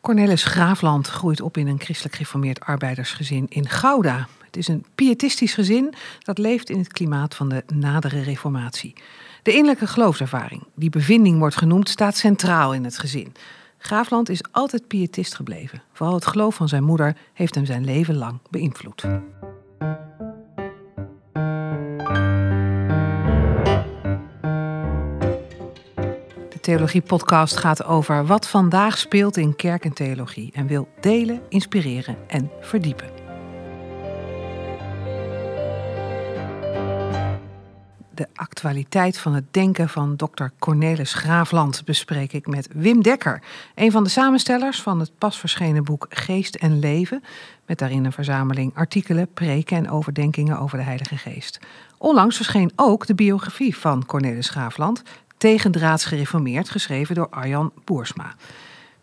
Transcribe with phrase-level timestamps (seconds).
[0.00, 4.28] Cornelis Graafland groeit op in een christelijk geformeerd arbeidersgezin in Gouda.
[4.44, 8.94] Het is een pietistisch gezin dat leeft in het klimaat van de nadere reformatie.
[9.42, 13.32] De innerlijke geloofservaring, die bevinding wordt genoemd, staat centraal in het gezin.
[13.78, 15.82] Graafland is altijd pietist gebleven.
[15.92, 19.04] Vooral het geloof van zijn moeder heeft hem zijn leven lang beïnvloed.
[26.68, 32.50] Theologie-podcast gaat over wat vandaag speelt in kerk en theologie en wil delen, inspireren en
[32.60, 33.10] verdiepen.
[38.14, 43.42] De actualiteit van het denken van dokter Cornelis Graafland bespreek ik met Wim Dekker,
[43.74, 47.22] een van de samenstellers van het pas verschenen boek Geest en Leven,
[47.66, 51.58] met daarin een verzameling artikelen, preken en overdenkingen over de Heilige Geest.
[51.98, 55.02] Onlangs verscheen ook de biografie van Cornelis Graafland,
[55.38, 58.34] Tegendraads gereformeerd, geschreven door Arjan Boersma.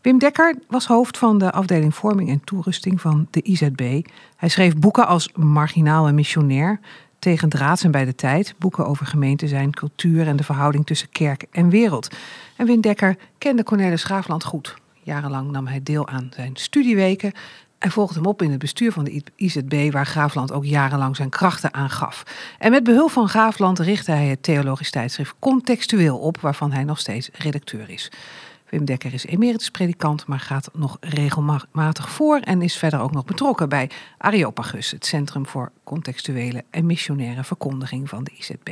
[0.02, 4.02] Wim Dekker was hoofd van de afdeling Vorming en Toerusting van de IZB.
[4.36, 6.80] Hij schreef boeken als Marginaal en Missionair,
[7.20, 11.46] Tegendraads en bij de tijd, boeken over gemeente zijn, cultuur en de verhouding tussen kerk
[11.52, 12.16] en wereld.
[12.56, 14.76] En Wim Dekker kende Cornelis Graafland goed.
[15.04, 17.32] Jarenlang nam hij deel aan zijn studieweken
[17.78, 21.30] en volgde hem op in het bestuur van de IZB, waar Graafland ook jarenlang zijn
[21.30, 22.24] krachten aan gaf.
[22.60, 27.00] En met behulp van Graafland richtte hij het theologisch tijdschrift Contextueel op, waarvan hij nog
[27.00, 28.12] steeds redacteur is.
[28.70, 33.26] Wim Dekker is emeritus predikant, maar gaat nog regelmatig voor en is verder ook nog
[33.26, 38.70] betrokken bij Areopagus, het Centrum voor Contextuele en Missionaire Verkondiging van de IZB.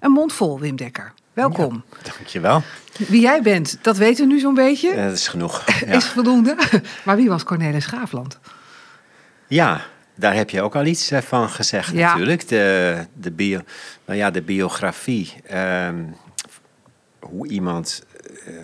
[0.00, 1.12] Een mond vol, Wim Dekker.
[1.36, 1.84] Welkom.
[1.90, 2.62] Ja, dankjewel.
[3.08, 4.94] Wie jij bent, dat weten we nu zo'n beetje.
[4.94, 5.64] Ja, dat is genoeg.
[5.86, 5.92] Ja.
[5.92, 6.56] Is voldoende.
[7.04, 8.38] Maar wie was Cornelis Graafland?
[9.46, 9.80] Ja,
[10.14, 12.48] daar heb je ook al iets eh, van gezegd natuurlijk.
[12.48, 13.60] De, de, bio,
[14.04, 15.34] nou ja, de biografie.
[15.46, 16.02] Ehm,
[17.20, 18.04] hoe iemand
[18.48, 18.58] uh,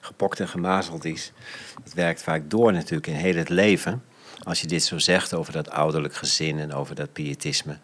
[0.00, 1.32] gepokt en gemazeld is.
[1.84, 4.02] Dat werkt vaak door natuurlijk in heel het leven
[4.42, 7.76] als je dit zo zegt over dat ouderlijk gezin en over dat pietisme,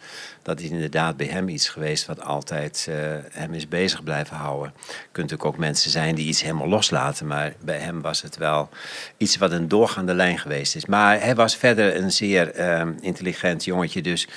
[0.43, 2.97] dat is inderdaad bij hem iets geweest wat altijd uh,
[3.31, 4.73] hem is bezig blijven houden.
[4.77, 8.37] Er kunnen natuurlijk ook mensen zijn die iets helemaal loslaten, maar bij hem was het
[8.37, 8.69] wel
[9.17, 10.87] iets wat een doorgaande lijn geweest is.
[10.87, 14.29] Maar hij was verder een zeer uh, intelligent jongetje, dus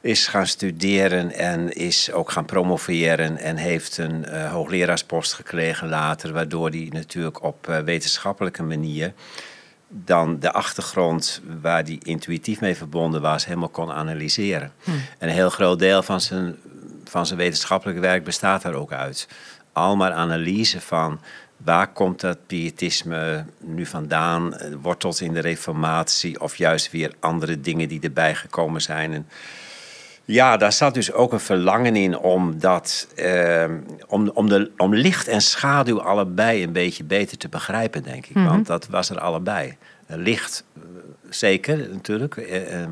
[0.00, 6.32] is gaan studeren en is ook gaan promoveren en heeft een uh, hoogleraarspost gekregen later,
[6.32, 9.12] waardoor hij natuurlijk op uh, wetenschappelijke manier
[9.88, 14.72] dan de achtergrond waar die intuïtief mee verbonden was, helemaal kon analyseren.
[14.82, 14.90] Hm.
[14.90, 16.56] En een heel groot deel van zijn,
[17.04, 19.28] van zijn wetenschappelijke werk bestaat daar ook uit.
[19.72, 21.20] Almaar analyse van
[21.56, 27.88] waar komt dat pietisme nu vandaan, wortelt in de reformatie of juist weer andere dingen
[27.88, 29.12] die erbij gekomen zijn.
[29.12, 29.28] En
[30.26, 33.64] ja, daar zat dus ook een verlangen in om, dat, eh,
[34.06, 38.34] om, om, de, om licht en schaduw allebei een beetje beter te begrijpen, denk ik.
[38.34, 38.46] Mhm.
[38.46, 39.76] Want dat was er allebei.
[40.06, 40.82] Licht, eh,
[41.28, 42.88] zeker natuurlijk, eh, eh,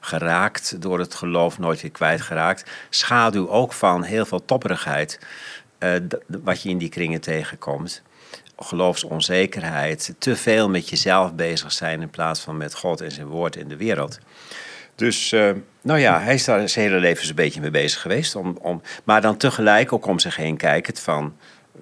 [0.00, 2.70] geraakt door het geloof, nooit weer kwijtgeraakt.
[2.90, 5.18] Schaduw ook van heel veel topperigheid,
[5.78, 5.92] eh,
[6.26, 8.02] wat je in die kringen tegenkomt.
[8.56, 13.56] Geloofsonzekerheid, te veel met jezelf bezig zijn in plaats van met God en zijn woord
[13.56, 14.18] in de wereld.
[14.94, 15.50] Dus, uh,
[15.86, 18.36] nou ja, hij is daar zijn hele leven een beetje mee bezig geweest.
[18.36, 21.36] Om, om, maar dan tegelijk ook om zich heen kijkend van...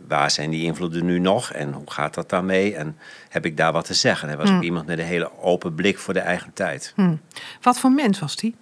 [0.07, 2.75] waar zijn die invloeden nu nog en hoe gaat dat daarmee?
[2.75, 2.99] En
[3.29, 4.29] heb ik daar wat te zeggen?
[4.29, 4.63] Hij was ook hmm.
[4.63, 6.93] iemand met een hele open blik voor de eigen tijd.
[6.95, 7.21] Hmm.
[7.61, 8.55] Wat voor mens was hij?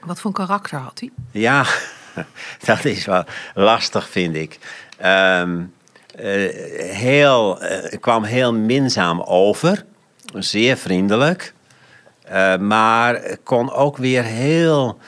[0.00, 1.10] Wat voor karakter had hij?
[1.30, 1.66] Ja,
[2.64, 3.24] dat is wel
[3.54, 4.58] lastig, vind ik.
[5.04, 5.72] Um,
[6.20, 6.24] uh,
[6.92, 9.84] heel, uh, kwam heel minzaam over.
[10.34, 11.54] Zeer vriendelijk.
[12.32, 14.98] Uh, maar kon ook weer heel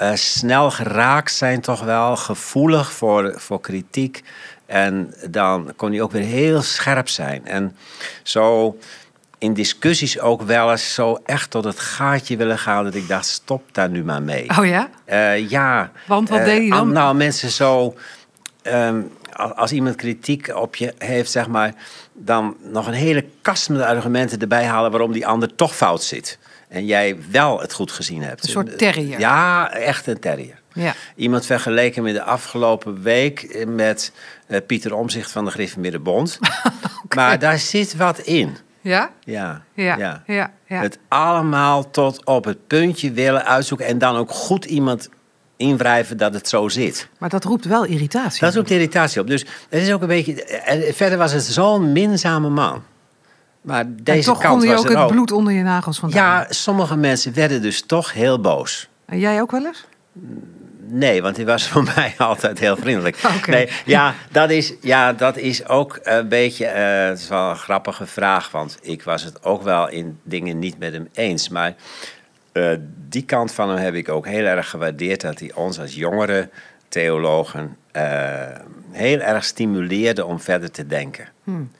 [0.00, 4.22] uh, snel geraakt zijn, toch wel gevoelig voor, voor kritiek.
[4.66, 7.46] En dan kon hij ook weer heel scherp zijn.
[7.46, 7.76] En
[8.22, 8.76] zo
[9.38, 13.26] in discussies ook wel eens zo echt tot het gaatje willen gaan dat ik dacht,
[13.26, 14.50] stop daar nu maar mee.
[14.58, 14.88] Oh ja?
[15.06, 15.90] Uh, ja.
[16.06, 16.92] Want wat deed hij dan?
[16.92, 17.94] Nou, mensen zo...
[18.62, 19.10] Um,
[19.54, 21.74] als iemand kritiek op je heeft, zeg maar,
[22.12, 26.38] dan nog een hele kast met argumenten erbij halen waarom die ander toch fout zit.
[26.70, 28.42] En jij wel het goed gezien hebt.
[28.42, 29.18] Een soort terrier.
[29.18, 30.60] Ja, echt een terrier.
[30.72, 30.94] Ja.
[31.16, 34.12] Iemand vergeleken met de afgelopen week met
[34.48, 36.38] uh, Pieter Omzicht van de Griffenmeerde Bond.
[37.14, 38.56] Maar daar zit wat in.
[38.80, 39.10] Ja?
[39.24, 39.62] Ja.
[39.74, 39.96] Ja.
[39.96, 40.22] ja.
[40.26, 40.52] ja.
[40.66, 40.80] ja.
[40.80, 45.08] Het allemaal tot op het puntje willen uitzoeken en dan ook goed iemand
[45.56, 47.08] invrijven dat het zo zit.
[47.18, 48.40] Maar dat roept wel irritatie.
[48.40, 49.26] Dat roept irritatie op.
[49.26, 50.44] Dus het is ook een beetje.
[50.44, 52.82] Eh, verder was het zo'n minzame man.
[53.60, 56.22] Maar deze en toch kant je ook het bloed onder je nagels vandaan.
[56.22, 58.88] Ja, sommige mensen werden dus toch heel boos.
[59.04, 59.86] En jij ook wel eens?
[60.90, 63.16] nee, want hij was voor mij altijd heel vriendelijk.
[63.46, 66.64] Nee, ja, dat is, ja, dat is ook een beetje.
[66.64, 70.58] Uh, het is wel een grappige vraag, want ik was het ook wel in dingen
[70.58, 71.48] niet met hem eens.
[71.48, 71.74] Maar
[72.52, 72.76] uh,
[73.08, 75.20] die kant van hem heb ik ook heel erg gewaardeerd.
[75.20, 76.48] Dat hij ons als jongere
[76.88, 78.02] theologen uh,
[78.90, 81.28] heel erg stimuleerde om verder te denken.
[81.44, 81.70] Hmm.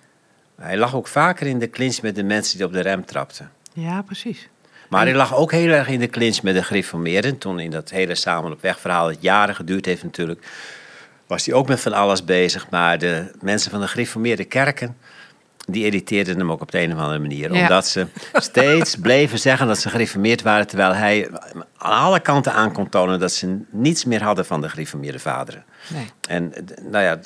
[0.61, 3.51] Hij lag ook vaker in de clinch met de mensen die op de rem trapten.
[3.73, 4.49] Ja, precies.
[4.89, 7.39] Maar hij lag ook heel erg in de clinch met de gereformeerden.
[7.39, 10.47] Toen in dat hele samen op weg verhaal, dat jaren geduurd heeft natuurlijk,
[11.27, 12.71] was hij ook met van alles bezig.
[12.71, 14.97] Maar de mensen van de gereformeerde kerken,
[15.67, 17.53] die irriteerden hem ook op de een of andere manier.
[17.53, 21.31] Omdat ze steeds bleven zeggen dat ze gereformeerd waren, terwijl hij
[21.77, 25.65] aan alle kanten aan kon tonen dat ze niets meer hadden van de gereformeerde vaderen.
[25.89, 26.07] Nee.
[26.29, 26.53] En
[26.91, 27.19] nou ja,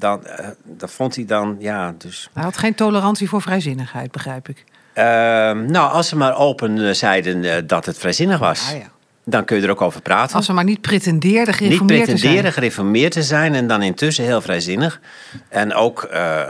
[0.00, 2.30] dan, uh, dat vond hij dan, ja, dus...
[2.32, 4.64] Hij had geen tolerantie voor vrijzinnigheid, begrijp ik.
[4.92, 8.70] Ehm, nou, als ze maar open eh, zeiden uh, dat het vrijzinnig was.
[8.72, 8.88] Ah, ja.
[9.24, 10.36] Dan kun je er ook over praten.
[10.36, 14.40] Als ze maar niet pretendeerden gereformeerd niet pretenderen gereformeerd te zijn en dan intussen heel
[14.40, 15.00] vrijzinnig.
[15.48, 16.08] En ook,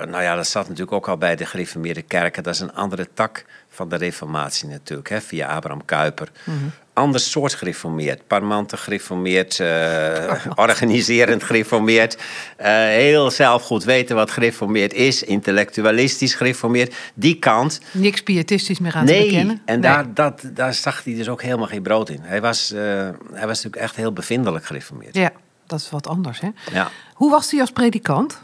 [0.08, 2.42] nou ja, dat zat natuurlijk ook al bij de gereformeerde kerken.
[2.42, 6.28] Dat is een andere tak van de reformatie natuurlijk, hè, via Abraham Kuyper.
[6.44, 8.26] Mm ander soort gereformeerd.
[8.26, 12.14] Parmante gereformeerd, uh, organiserend gereformeerd.
[12.14, 15.22] Uh, heel zelf goed weten wat gereformeerd is.
[15.22, 16.94] Intellectualistisch gereformeerd.
[17.14, 17.80] Die kant.
[17.90, 19.62] Niks pietistisch meer aan nee, te bekennen.
[19.64, 19.90] En nee.
[19.90, 22.20] daar, dat, daar zag hij dus ook helemaal geen brood in.
[22.22, 25.14] Hij was, uh, hij was natuurlijk echt heel bevindelijk gereformeerd.
[25.16, 25.32] Ja,
[25.66, 26.48] dat is wat anders hè.
[26.72, 26.90] Ja.
[27.14, 28.42] Hoe was hij als predikant?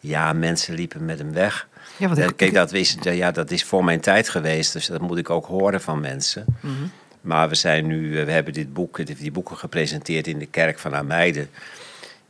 [0.00, 1.68] Ja, mensen liepen met hem weg.
[1.96, 4.72] Ja, Kijk, dat is, ja, dat is voor mijn tijd geweest.
[4.72, 6.44] Dus dat moet ik ook horen van mensen.
[6.60, 6.90] Mm -hmm.
[7.22, 10.78] Maar we zijn nu, eh, we hebben dit boek, die boeken gepresenteerd in de kerk
[10.78, 11.46] van Ameide.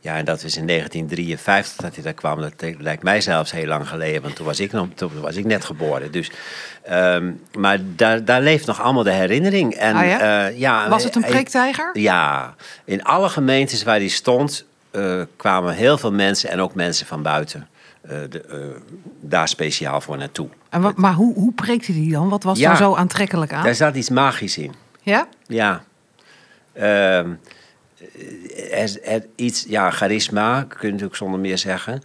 [0.03, 2.41] Ja, en dat was in 1953 dat hij daar kwam.
[2.41, 5.45] Dat lijkt mij zelfs heel lang geleden, want toen was ik, nog, toen was ik
[5.45, 6.11] net geboren.
[6.11, 6.31] Dus,
[6.91, 9.73] um, maar daar, daar leeft nog allemaal de herinnering.
[9.73, 10.49] En, ah ja?
[10.49, 10.89] Uh, ja?
[10.89, 11.89] was het een preektijger?
[11.99, 12.55] Ja,
[12.85, 17.21] in alle gemeentes waar hij stond uh, kwamen heel veel mensen en ook mensen van
[17.21, 17.67] buiten.
[18.05, 18.75] Uh, de,
[19.19, 20.47] daar speciaal voor naartoe.
[20.69, 22.29] En wat, maar hoe, hoe preekte hij dan?
[22.29, 23.63] Wat was ja, er zo aantrekkelijk aan?
[23.63, 24.73] Daar zat iets magisch in.
[25.03, 25.27] Ja?
[25.47, 25.83] Ja.
[26.73, 27.17] Uh,
[28.71, 32.01] er, er, iets, ja, charisma, kun je natuurlijk zonder meer zeggen.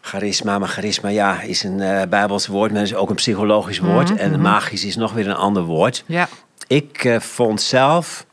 [0.00, 4.10] Charisma, maar charisma ja, is een uh, Bijbels woord, maar is ook een psychologisch woord.
[4.10, 4.32] Mm -hmm.
[4.32, 6.04] En magisch is nog weer een ander woord.
[6.06, 6.28] Ja.
[6.66, 8.26] Ik uh, vond zelf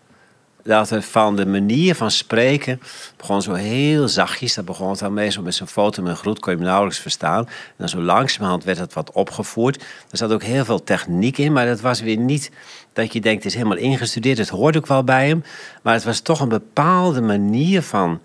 [0.63, 2.81] dat het van de manier van spreken
[3.17, 4.53] begon zo heel zachtjes.
[4.53, 7.45] Dat begon het al meestal met zijn foto en groet, kon je hem nauwelijks verstaan.
[7.47, 9.83] En dan zo langzamerhand werd het wat opgevoerd.
[10.11, 12.51] Er zat ook heel veel techniek in, maar dat was weer niet
[12.93, 14.37] dat je denkt, het is helemaal ingestudeerd.
[14.37, 15.43] Het hoort ook wel bij hem.
[15.81, 18.19] Maar het was toch een bepaalde manier van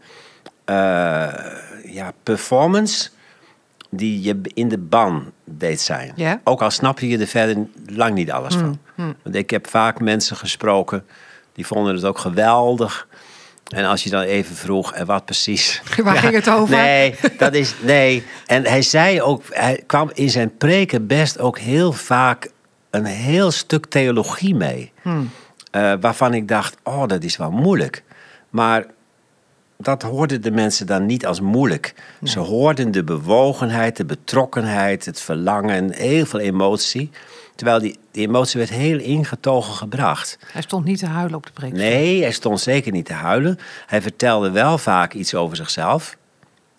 [0.67, 0.75] uh,
[1.85, 3.11] ja, performance
[3.91, 6.41] die je in de ban deed zijn.
[6.45, 8.79] Ook al snap je er verder lang niet alles mm, van.
[8.95, 9.15] Mm.
[9.23, 11.05] Want ik heb vaak mensen gesproken
[11.57, 13.09] die vonden het ook geweldig.
[13.67, 15.83] En als je dan even vroeg, en wat precies?
[16.05, 16.77] Waar ging het over?
[16.77, 18.25] Nee, dat is, nee.
[18.47, 22.51] En hij zei ook, hij kwam in zijn preken best ook heel vaak
[22.91, 24.93] een heel stuk theologie mee.
[25.03, 25.31] Hmm.
[25.73, 28.03] Uh, waarvan ik dacht, oh, dat is wel moeilijk.
[28.51, 28.87] Maar
[29.79, 31.95] dat hoorden de mensen dan niet als moeilijk.
[32.23, 37.11] Ze hoorden de bewogenheid, de betrokkenheid, het verlangen, heel veel emotie.
[37.57, 40.39] Terwijl die, die emotie werd heel ingetogen gebracht.
[40.53, 41.73] Hij stond niet te huilen op de preek.
[41.73, 43.59] Nee, hij stond zeker niet te huilen.
[43.87, 46.17] Hij vertelde wel vaak iets over zichzelf.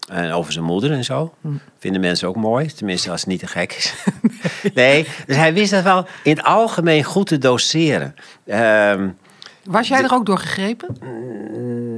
[0.08, 1.34] En over zijn moeder en zo.
[1.42, 1.48] Hm.
[1.80, 2.74] Vinden mensen ook mooi.
[2.74, 3.94] Tenminste, als het niet te gek is.
[4.74, 8.16] nee, dus hij wist dat wel in het algemeen goed te doseren.
[8.46, 9.18] Um,
[9.64, 10.98] Was jij er ook door gegrepen?
[11.02, 11.97] Mm,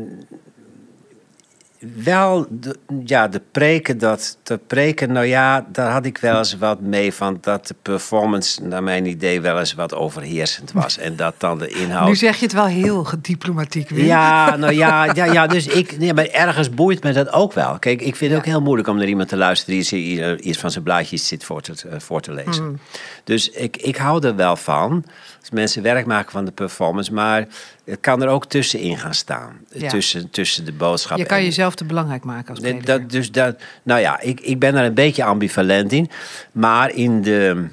[1.95, 6.57] wel, de, ja, de preken, dat, de preken, nou ja, daar had ik wel eens
[6.57, 10.97] wat mee van dat de performance, naar mijn idee, wel eens wat overheersend was.
[10.97, 12.07] En dat dan de inhoud.
[12.07, 14.05] Nu zeg je het wel heel diplomatiek, Wim.
[14.05, 17.79] Ja, nou ja, ja, ja dus ik, nee, maar ergens boeit me dat ook wel.
[17.79, 20.71] Kijk, ik vind het ook heel moeilijk om naar iemand te luisteren die iets van
[20.71, 22.63] zijn blaadjes zit voor te, eh, voor te lezen.
[22.63, 22.79] Hmm.
[23.23, 25.05] Dus ik, ik hou er wel van.
[25.39, 27.47] Als mensen werk maken van de performance, maar
[27.85, 29.57] het kan er ook tussenin gaan staan.
[29.87, 31.17] Tussen, tussen de boodschap.
[31.17, 32.85] Je kan jezelf te belangrijk maken als prediker.
[32.85, 36.09] Dat, dus dat, nou ja, ik, ik ben daar een beetje ambivalent in.
[36.51, 37.67] Maar in de,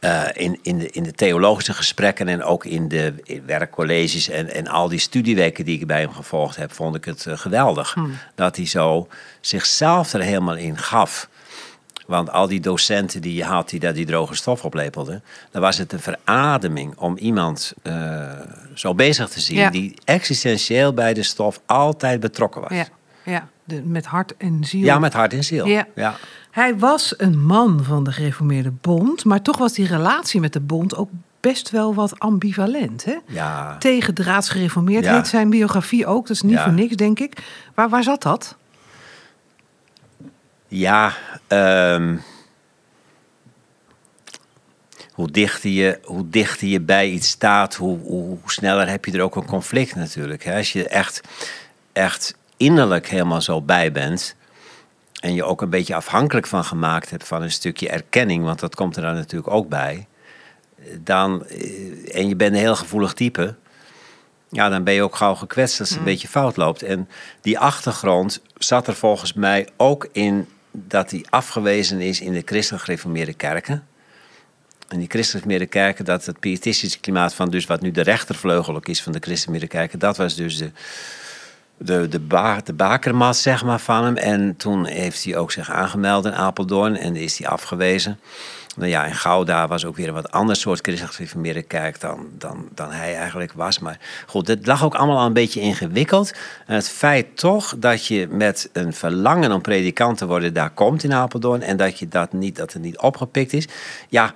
[0.00, 3.14] uh, in, in, de, in de theologische gesprekken en ook in de
[3.46, 7.24] werkcolleges en, en al die studieweken die ik bij hem gevolgd heb, vond ik het
[7.28, 7.94] uh, geweldig.
[7.94, 8.18] Hmm.
[8.34, 9.08] Dat hij zo
[9.40, 11.28] zichzelf er helemaal in gaf.
[12.10, 15.78] Want al die docenten die je had die daar die droge stof oplepelden, dan was
[15.78, 18.30] het een verademing om iemand uh,
[18.74, 22.70] zo bezig te zien die existentieel bij de stof altijd betrokken was.
[22.70, 22.86] Ja,
[23.24, 23.48] ja.
[23.64, 24.84] De, met hart en ziel.
[24.84, 25.66] Ja, met hart en ziel.
[25.66, 26.14] Ja.
[26.50, 30.60] Hij was een man van de Gereformeerde Bond, maar toch was die relatie met de
[30.60, 33.04] Bond ook best wel wat ambivalent.
[33.04, 33.16] Hè?
[33.26, 33.76] Ja.
[33.78, 35.14] Tegen draadsgereformeerd ja.
[35.14, 36.26] heet zijn biografie ook.
[36.26, 37.42] Dat is niet voor niks, denk ik.
[37.74, 38.56] Waar, waar zat dat?
[40.72, 41.14] Ja,
[41.46, 42.16] ehm,
[45.12, 49.20] hoe, dichter je, hoe dichter je bij iets staat, hoe, hoe, sneller heb je er
[49.20, 50.44] ook een conflict natuurlijk.
[50.44, 50.56] Hè?
[50.56, 51.20] Als je echt,
[51.92, 54.36] echt innerlijk helemaal zo bij bent
[55.20, 58.74] en je ook een beetje afhankelijk van gemaakt hebt van een stukje erkenning, want dat
[58.74, 60.06] komt er dan natuurlijk ook bij,
[60.98, 63.54] dan, eh, en je bent een heel gevoelig type,
[64.48, 66.10] ja, dan ben je ook gauw gekwetst als het een mm.
[66.10, 66.82] beetje fout loopt.
[66.82, 67.08] En
[67.40, 72.84] die achtergrond zat er volgens mij ook in dat hij afgewezen is in de christelijk
[72.84, 73.86] gereformeerde kerken.
[74.88, 78.88] En die christelijk kerken, dat het pietistische klimaat van dus wat nu de rechtervleugel ook
[78.88, 80.70] is van de christelijk kerken, dat was dus de,
[81.76, 84.16] de, de, ba, de bakermat zeg maar, van hem.
[84.16, 88.18] En toen heeft hij ook zich aangemeld in Apeldoorn en is hij afgewezen.
[88.76, 92.28] Nou ja, in Gouda was ook weer een wat ander soort christelijk gereformeerde kerk dan,
[92.38, 93.78] dan, dan hij eigenlijk was.
[93.78, 96.32] Maar goed, het lag ook allemaal al een beetje ingewikkeld.
[96.66, 101.12] Het feit toch dat je met een verlangen om predikant te worden daar komt in
[101.12, 103.68] Apeldoorn en dat, je dat, niet, dat het niet opgepikt is.
[104.08, 104.34] Ja,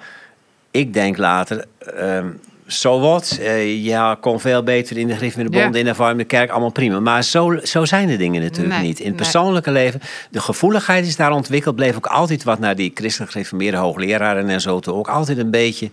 [0.70, 2.28] ik denk later, ehm,
[2.66, 3.38] zo wat.
[3.40, 6.50] Uh, ja, kon veel beter in de Griff met de Bond, in de Vormde Kerk,
[6.50, 7.00] allemaal prima.
[7.00, 9.00] Maar zo, zo zijn de dingen natuurlijk niet.
[9.00, 12.90] In het persoonlijke leven, de gevoeligheid is daar ontwikkeld, bleef ook altijd wat naar die
[12.94, 14.94] christelijk gereformeerde hoogleraren en zo toe.
[14.94, 15.90] Ook altijd een beetje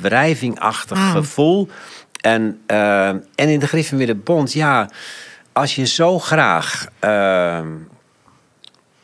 [0.00, 1.10] wrijvingachtig mm.
[1.10, 1.68] gevoel.
[2.20, 4.90] En, uh, en in de Griff met de Bond, ja,
[5.52, 6.86] als je zo graag.
[7.04, 7.60] Uh,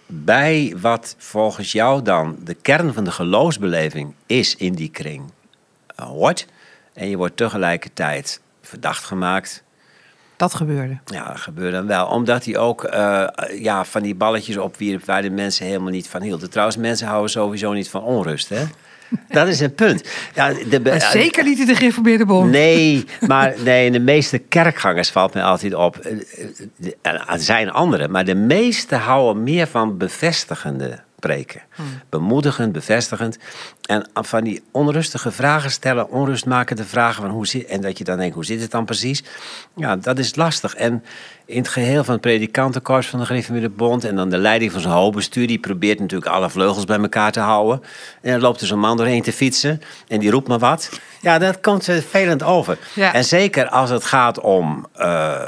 [0.09, 5.23] bij wat volgens jou dan de kern van de geloofsbeleving is in die kring
[5.95, 6.47] hoort.
[6.97, 9.65] En je wordt tegelijkertijd verdacht gemaakt.
[10.37, 10.99] Dat gebeurde.
[11.05, 12.07] Ja, dat gebeurde dan wel.
[12.07, 13.27] Omdat hij ook uh,
[13.59, 16.51] ja, van die balletjes opwierp waar de mensen helemaal niet van hielden.
[16.51, 18.65] Trouwens, mensen houden sowieso niet van onrust, hè?
[19.29, 20.09] Dat is het punt.
[20.35, 22.51] Ja, de, zeker niet in de geïnformeerde bond.
[22.51, 25.97] Nee, maar nee, de meeste kerkgangers valt mij altijd op.
[25.97, 26.13] Eh,
[27.03, 31.63] eh, er zijn anderen, maar de meeste houden meer van bevestigende preken.
[31.75, 31.87] Hmm.
[32.09, 33.39] Bemoedigend, bevestigend.
[33.83, 37.65] En van die onrustige vragen stellen, onrustmakende vragen van hoe zit...
[37.67, 39.25] En dat je dan denkt, hoe zit het dan precies?
[39.77, 40.75] Ja, dat is lastig.
[40.75, 41.05] En
[41.45, 44.05] in het geheel van het predikantenkorps van de Gereformeerde Bond...
[44.05, 45.47] en dan de leiding van zijn hoofdbestuur...
[45.47, 47.83] die probeert natuurlijk alle vleugels bij elkaar te houden.
[48.23, 51.01] En dan loopt er zo'n man doorheen te fietsen en die roept maar wat.
[51.21, 52.79] Ja, dat komt vervelend over.
[52.95, 54.87] En zeker als het gaat om...
[54.99, 55.39] Uh,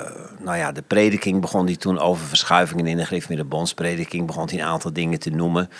[0.49, 4.27] nou ja, de prediking begon hij toen over verschuivingen in de Gereformeerde Bondsprediking...
[4.27, 5.71] begon hij een aantal dingen te noemen.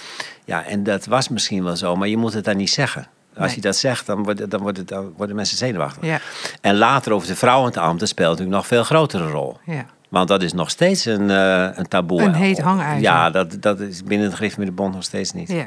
[0.45, 3.07] Ja, en dat was misschien wel zo, maar je moet het dan niet zeggen.
[3.37, 6.05] Als je dat zegt, dan, wordt, dan, wordt dan worden mensen zenuwachtig.
[6.05, 6.21] Ja.
[6.61, 9.57] En later over de vrouwenambten speelt natuurlijk nog veel grotere rol.
[9.65, 9.87] Ja.
[10.09, 12.23] Want dat is nog steeds een, uh, een taboe.
[12.23, 13.01] Een heet hangijzer.
[13.01, 15.49] Ja, dat, dat is binnen het de Bond nog steeds niet.
[15.49, 15.67] Ja.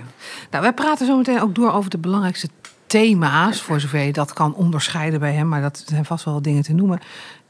[0.50, 2.50] Nou, wij praten zo meteen ook door over de belangrijkste
[2.88, 5.48] thema's, voor zover je dat kan onderscheiden bij hem.
[5.48, 7.00] Maar dat zijn vast wel dingen te noemen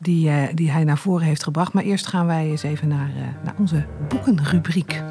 [0.01, 1.73] die, uh, die hij naar voren heeft gebracht.
[1.73, 5.01] Maar eerst gaan wij eens even naar, uh, naar onze boekenrubriek.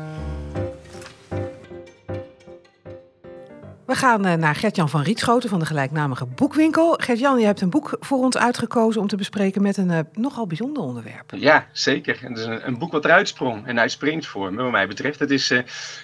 [3.86, 6.94] We gaan eh, naar Gertjan van Rietschoten van de gelijknamige boekwinkel.
[7.00, 10.82] Gertjan, je hebt een boek voor ons uitgekozen om te bespreken met een nogal bijzonder
[10.82, 11.32] onderwerp.
[11.36, 12.18] Ja, zeker.
[12.20, 15.18] Het is een, een boek wat eruit sprong en voor me, wat mij betreft.
[15.18, 15.48] Het is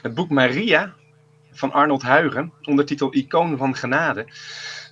[0.02, 0.94] het boek Maria
[1.52, 4.26] van Arnold Huigen, ondertitel Icoon van Genade.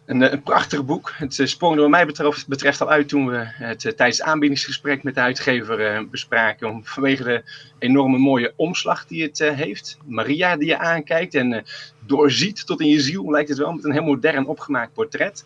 [0.06, 1.12] Een, een prachtig boek.
[1.16, 5.02] Het sprong er wat mij betreft, betreft al uit toen we het tijdens het aanbiedingsgesprek
[5.02, 6.68] met de uitgever bespraken.
[6.68, 7.42] Om, vanwege de
[7.78, 9.98] enorme mooie omslag die het heeft.
[10.04, 11.64] Maria die je aankijkt en
[12.06, 15.44] doorziet tot in je ziel, lijkt het wel, met een heel modern opgemaakt portret.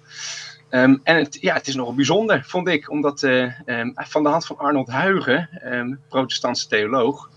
[0.69, 3.53] Ehm, en het, ja, het is nogal bijzonder, vond ik, omdat uh,
[3.95, 7.31] van de hand van Arnold Huygen, um, protestantse theoloog,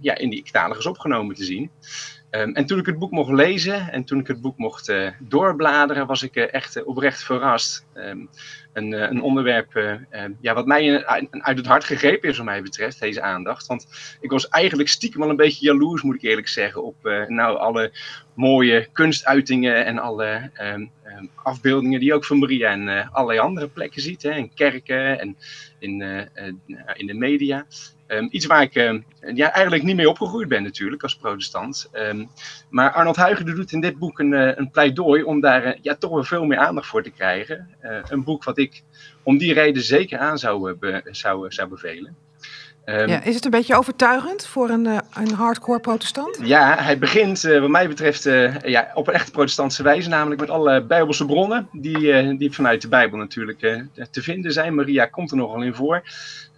[0.00, 1.70] ja, in die talig is opgenomen te zien.
[2.30, 6.06] En toen ik het boek mocht lezen en toen ik het boek mocht uh, doorbladeren,
[6.06, 7.86] was ik uh, echt oprecht verrast.
[7.94, 8.28] Um,
[8.72, 9.98] een, een, onderwerp
[10.40, 13.66] ja, wat mij uit het hart gegrepen is, wat mij betreft, deze aandacht.
[13.66, 13.86] Want
[14.20, 16.96] ik was eigenlijk stiekem wel een beetje jaloers, moet ik eerlijk zeggen, op
[17.28, 17.92] nou, alle
[18.34, 20.50] mooie kunstuitingen en alle
[21.06, 24.22] um, afbeeldingen die je ook van Maria en uh, allerlei andere plekken ziet.
[24.22, 25.36] Hè, in kerken en
[25.78, 27.66] in, uh, uh, in de media.
[28.08, 28.74] Um, iets waar ik
[29.34, 31.90] ja, eigenlijk niet mee opgegroeid ben natuurlijk als protestant.
[32.68, 36.24] maar Arnold Huygen doet in dit boek een, een pleidooi om daar ja, toch wel
[36.24, 37.76] veel meer aandacht voor te krijgen.
[38.08, 38.82] een boek wat ik
[39.22, 40.76] om die reden zeker aan zou,
[41.10, 42.16] zou, zou bevelen.
[42.88, 46.38] Um, ja, is het een beetje overtuigend voor een, uh, een hardcore protestant?
[46.42, 50.40] Ja, hij begint uh, wat mij betreft uh, ja, op een echt protestantse wijze, namelijk
[50.40, 53.58] met alle bijbelse bronnen die, die vanuit de Bijbel natuurlijk
[54.10, 54.74] te vinden zijn.
[54.74, 56.02] Maria komt er nogal in voor.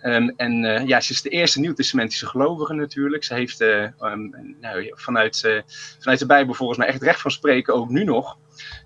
[0.00, 3.24] Ehm, en ja, ze is de eerste nieuwtestamentische gelovige natuurlijk.
[3.24, 5.62] Ze heeft um, nou, vanuit,
[5.98, 8.36] vanuit de Bijbel volgens mij echt recht van spreken, ook nu nog.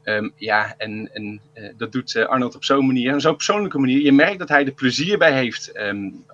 [0.04, 1.40] Um, ja, en, en
[1.76, 4.00] dat doet Arnold op zo'n manier, op zo'n persoonlijke manier.
[4.00, 5.72] Je merkt dat hij er plezier bij heeft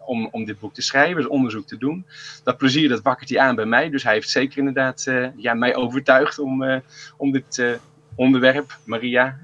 [0.07, 2.07] om, om dit boek te schrijven, dus onderzoek te doen.
[2.45, 3.91] Dat plezier, dat wakkert hij aan bij mij.
[3.91, 5.07] Dus hij heeft zeker inderdaad
[5.37, 6.83] ja, mij overtuigd om,
[7.17, 7.79] om dit
[8.15, 9.39] onderwerp, Maria,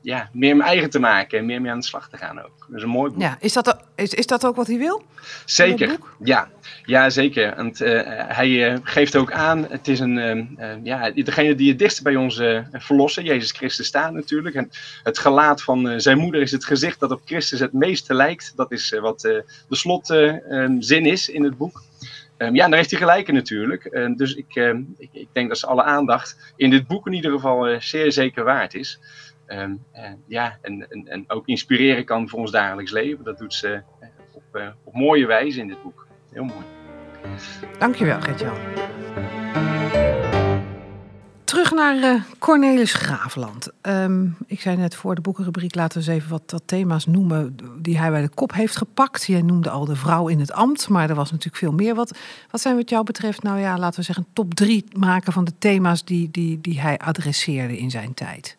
[0.00, 2.66] ja, meer mijn eigen te maken en meer mee aan de slag te gaan ook.
[2.68, 3.20] Dat is een mooi boek.
[3.20, 5.02] Ja, is dat, is, is dat ook wat hij wil?
[5.44, 6.50] Zeker, ja.
[6.84, 7.56] Ja, zeker.
[7.56, 11.78] Want uh, hij uh, geeft ook aan, het is een, uh, ja, degene die het
[11.78, 12.42] dichtst bij ons
[12.72, 14.54] verlossen, Jezus Christus, staat natuurlijk.
[14.54, 14.70] En
[15.02, 18.52] het gelaat van zijn moeder is het gezicht dat op Christus het meeste lijkt.
[18.56, 21.82] Dat is wat de slotzin is in het boek.
[22.38, 24.14] Um, ja, daar heeft hij gelijk in natuurlijk.
[24.16, 24.54] dus ik,
[24.98, 28.44] ik, ik, denk dat ze alle aandacht in dit boek in ieder geval zeer zeker
[28.44, 29.00] waard is.
[29.46, 29.84] Um,
[30.26, 33.24] ja, en, en, en, ook inspireren kan voor ons dagelijks leven.
[33.24, 33.82] Dat doet ze
[34.52, 36.06] op, uh, op, mooie wijze in dit boek.
[36.32, 36.64] Heel mooi.
[37.78, 38.56] Dankjewel, Gertjan.
[41.44, 43.68] Terug naar uh, Cornelis Graafland.
[43.82, 47.98] Um, ik zei net voor de boekenrubriek, laten we eens even wat, thema's noemen die
[47.98, 49.26] hij bij de kop heeft gepakt.
[49.26, 51.94] Je noemde al de vrouw in het ambt, maar er was natuurlijk veel meer.
[51.94, 52.18] Wat,
[52.50, 55.52] wat zijn wat jou betreft, nou ja, laten we zeggen, top drie maken van de
[55.58, 58.56] thema's die, die, die hij adresseerde in zijn tijd?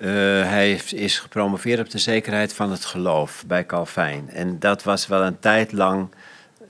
[0.00, 0.08] Uh,
[0.48, 4.30] hij is gepromoveerd op de zekerheid van het geloof bij Calvijn.
[4.30, 6.08] En dat was wel een tijd lang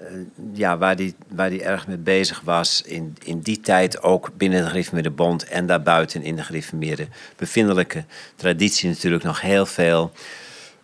[0.00, 0.06] uh,
[0.52, 2.82] ja, waar hij waar die erg mee bezig was.
[2.82, 7.06] In, in die tijd ook binnen de gereformeerde bond en daarbuiten in de gereformeerde
[7.36, 8.04] bevindelijke
[8.36, 10.12] traditie natuurlijk nog heel veel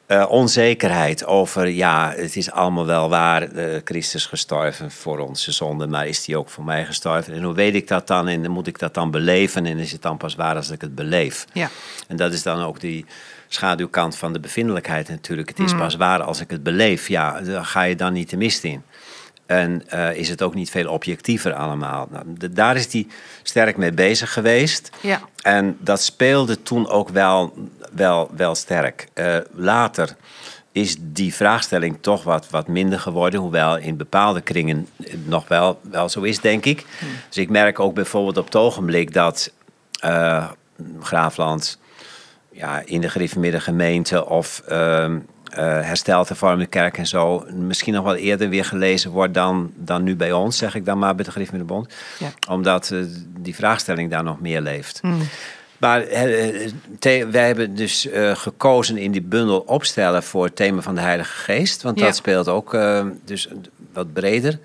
[0.08, 5.86] uh, onzekerheid over, ja, het is allemaal wel waar, uh, Christus gestorven voor onze zonde,
[5.86, 7.34] maar is hij ook voor mij gestorven?
[7.34, 10.02] En hoe weet ik dat dan en moet ik dat dan beleven en is het
[10.02, 11.46] dan pas waar als ik het beleef?
[11.52, 11.68] Ja.
[12.08, 13.04] En dat is dan ook die
[13.48, 15.48] schaduwkant van de bevindelijkheid natuurlijk.
[15.48, 15.78] Het is mm.
[15.78, 18.82] pas waar als ik het beleef, ja, daar ga je dan niet de mist in.
[19.46, 22.08] En uh, is het ook niet veel objectiever allemaal.
[22.10, 23.06] Nou, de, daar is hij
[23.42, 24.90] sterk mee bezig geweest.
[25.00, 25.20] Ja.
[25.42, 27.54] En dat speelde toen ook wel,
[27.92, 29.08] wel, wel sterk.
[29.14, 30.16] Uh, later
[30.72, 33.40] is die vraagstelling toch wat, wat minder geworden.
[33.40, 34.88] Hoewel in bepaalde kringen
[35.24, 36.84] nog wel, wel zo is, denk ik.
[36.98, 37.08] Hmm.
[37.28, 39.52] Dus ik merk ook bijvoorbeeld op het ogenblik dat
[40.04, 40.50] uh,
[41.00, 41.78] Graafland...
[42.50, 44.62] Ja, in de gereformeerde gemeente of...
[44.68, 45.14] Uh,
[45.54, 50.16] hersteld hervormde kerk en zo misschien nog wel eerder weer gelezen wordt dan, dan nu
[50.16, 51.94] bij ons, zeg ik dan maar bij de Griff met de Bond.
[52.18, 52.32] Ja.
[52.48, 53.04] Omdat uh,
[53.38, 55.02] die vraagstelling daar nog meer leeft.
[55.02, 55.18] Mm.
[55.78, 56.10] Maar uh,
[57.30, 61.82] wij hebben dus gekozen in die bundel opstellen voor het thema van de Heilige Geest.
[61.82, 62.78] Want dat speelt ook
[63.24, 63.48] dus
[63.92, 64.58] wat breder.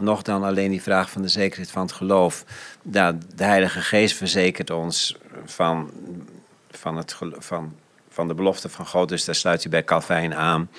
[0.00, 2.44] Nog dan alleen die vraag van de zekerheid van het geloof.
[2.82, 5.90] Nou, de Heilige Geest verzekert ons van,
[6.70, 7.74] van, het, van
[8.14, 9.08] van de belofte van God.
[9.08, 10.70] Dus daar sluit hij bij Calvijn aan.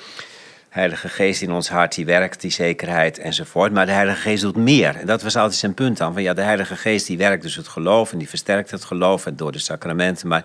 [0.69, 3.71] Heilige Geest in ons hart, die werkt, die zekerheid enzovoort.
[3.71, 4.95] Maar de Heilige Geest doet meer.
[4.95, 6.13] En dat was altijd zijn punt dan.
[6.13, 9.25] Van ja, de Heilige Geest die werkt dus het geloof en die versterkt het geloof
[9.25, 10.27] en door de sacramenten.
[10.27, 10.43] Maar,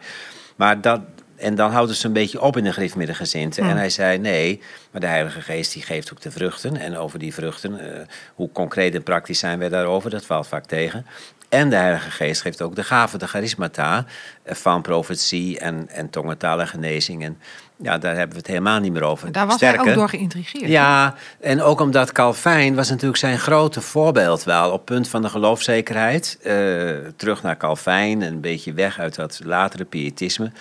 [0.57, 1.01] maar dat,
[1.37, 3.65] en dan houdt het ze een beetje op in de griffmiddengezinten.
[3.65, 6.77] En hij zei, nee, maar de Heilige Geest die geeft ook de vruchten.
[6.77, 8.01] En over die vruchten, uh,
[8.35, 11.07] hoe concreet en praktisch zijn wij daarover, dat valt vaak tegen.
[11.51, 14.05] En de Heilige Geest geeft ook de gaven, de charismata
[14.43, 17.25] eh, van profetie en, en tongentalige genezing.
[17.25, 17.39] En
[17.77, 19.33] ja, daar hebben we het helemaal niet meer over.
[19.33, 20.69] Daar was Sterker, hij ook door geïntrigeerd.
[20.69, 25.29] Ja, en ook omdat Calvijn was natuurlijk zijn grote voorbeeld wel op punt van de
[25.29, 26.39] geloofzekerheid.
[26.43, 30.53] Uh, terug naar Calvijn en een beetje weg uit dat latere pietisme.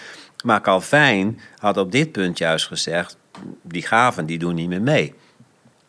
[0.43, 3.17] Maar Calvijn had op dit punt juist gezegd,
[3.63, 5.13] die gaven die doen niet meer mee.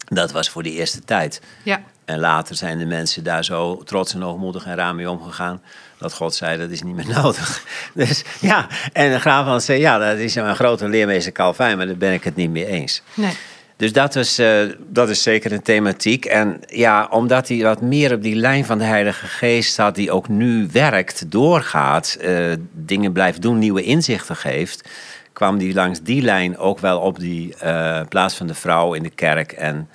[0.04, 1.40] Dat was voor die eerste tijd.
[1.62, 1.82] Ja.
[2.10, 5.62] En later zijn de mensen daar zo trots en hoogmoedig en raar mee omgegaan.
[5.98, 7.64] Dat God zei, dat is niet meer nodig.
[7.94, 11.96] Dus ja, en de Graafland zei, ja, dat is een grote leermeester Calvijn, maar daar
[11.96, 13.02] ben ik het niet mee eens.
[13.14, 13.32] Nee.
[13.76, 16.24] Dus dat is, uh, dat is zeker een thematiek.
[16.24, 20.10] En ja, omdat hij wat meer op die lijn van de Heilige Geest staat, die
[20.10, 24.88] ook nu werkt, doorgaat, uh, dingen blijft doen, nieuwe inzichten geeft,
[25.32, 29.02] kwam hij langs die lijn ook wel op die uh, plaats van de vrouw in
[29.02, 29.88] de kerk en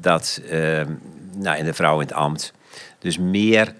[0.00, 0.40] dat
[1.36, 2.52] nou, in de vrouw in het ambt.
[2.98, 3.74] Dus meer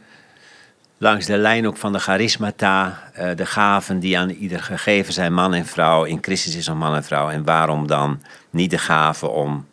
[0.98, 5.34] langs de lijn ook van de charismata, uh, de gaven die aan ieder gegeven zijn,
[5.34, 6.04] man en vrouw.
[6.04, 7.30] In Christus is een man en vrouw.
[7.30, 9.66] En waarom dan niet de gaven om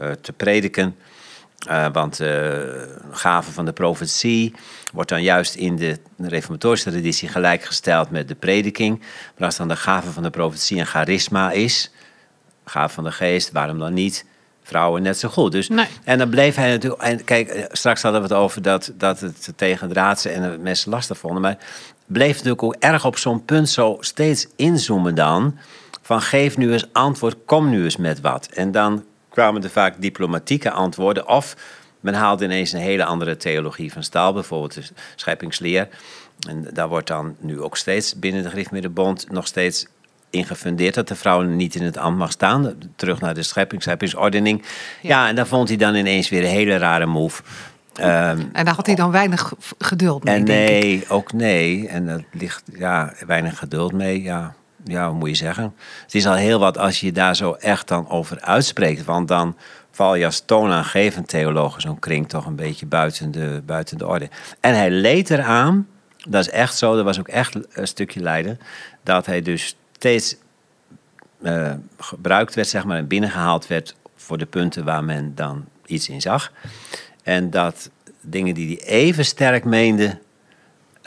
[0.00, 0.96] uh, te prediken?
[1.68, 4.54] Uh, want de gaven van de profetie
[4.92, 8.98] wordt dan juist in de reformatorische traditie gelijkgesteld met de prediking.
[9.36, 11.90] Maar als dan de gave van de profetie een charisma is,
[12.64, 14.24] gave van de geest, waarom dan niet
[14.68, 15.52] vrouwen net zo goed.
[15.52, 15.68] Dus,
[16.04, 17.02] En dan bleef hij natuurlijk.
[17.02, 20.58] En kijk, eh, straks hadden we het over dat, dat het tegen draadse en de
[20.58, 21.42] mensen lastig vonden.
[21.42, 21.58] Maar
[22.06, 25.58] bleef natuurlijk ook erg op zo'n punt zo steeds inzoomen dan.
[26.02, 28.46] Van geef nu eens antwoord, kom nu eens met wat.
[28.46, 31.28] En dan kwamen er vaak diplomatieke antwoorden.
[31.28, 31.56] Of
[32.00, 34.82] men haalde ineens een hele andere theologie van Staal, bijvoorbeeld de
[35.16, 35.88] scheppingsleer.
[36.48, 39.86] En daar wordt dan nu ook steeds binnen de Griffmiddenbond nog steeds
[40.30, 42.74] in gefundeerd dat de vrouw niet in het ambt mag staan.
[42.96, 44.62] Terug naar de schepping, scheppingsordening.
[45.02, 45.08] Ja.
[45.08, 47.42] ja, en daar vond hij dan ineens weer een hele rare move.
[47.94, 50.34] Ehm, en daar had hij dan weinig geduld mee.
[50.34, 51.88] En nee, ook nee.
[51.88, 54.22] En dat ligt ja, weinig geduld mee.
[54.22, 55.74] Ja, ja, wat moet je zeggen?
[56.02, 59.04] Het is al heel wat als je daar zo echt dan over uitspreekt.
[59.04, 59.56] Want dan
[59.90, 64.28] val je als toonaangevend theoloog zo'n kring toch een beetje buiten de, buiten de orde.
[64.60, 65.86] En hij leed eraan,
[66.28, 68.58] dat is echt zo, dat was ook echt een stukje lijden,
[69.02, 70.36] dat hij dus steeds
[71.42, 76.08] uh, gebruikt werd, zeg maar, en binnengehaald werd voor de punten waar men dan iets
[76.08, 76.52] in zag.
[77.22, 80.18] En dat dingen die hij even sterk meende,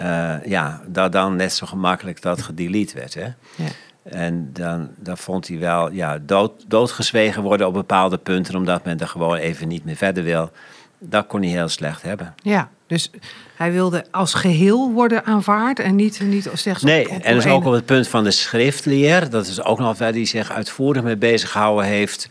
[0.02, 3.14] uh, ja, dat dan net zo gemakkelijk dat gedelete werd.
[3.14, 3.28] Hè?
[3.56, 3.70] Ja.
[4.04, 9.00] En dan, dan vond hij wel ja, dood, doodgezwegen worden op bepaalde punten, omdat men
[9.00, 10.52] er gewoon even niet meer verder wil.
[11.00, 12.34] Dat kon hij heel slecht hebben.
[12.36, 13.10] Ja, dus
[13.56, 16.84] hij wilde als geheel worden aanvaard en niet, niet slechts.
[16.84, 19.30] Nee, en dus ook op het punt van de schriftleer.
[19.30, 22.30] Dat is ook nog waar hij zich uitvoerig mee bezig gehouden heeft.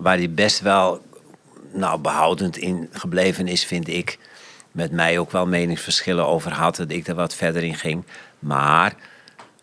[0.00, 1.02] Waar hij best wel
[1.72, 4.18] nou, behoudend in gebleven is, vind ik.
[4.72, 8.04] Met mij ook wel meningsverschillen over had, dat ik er wat verder in ging.
[8.38, 8.94] Maar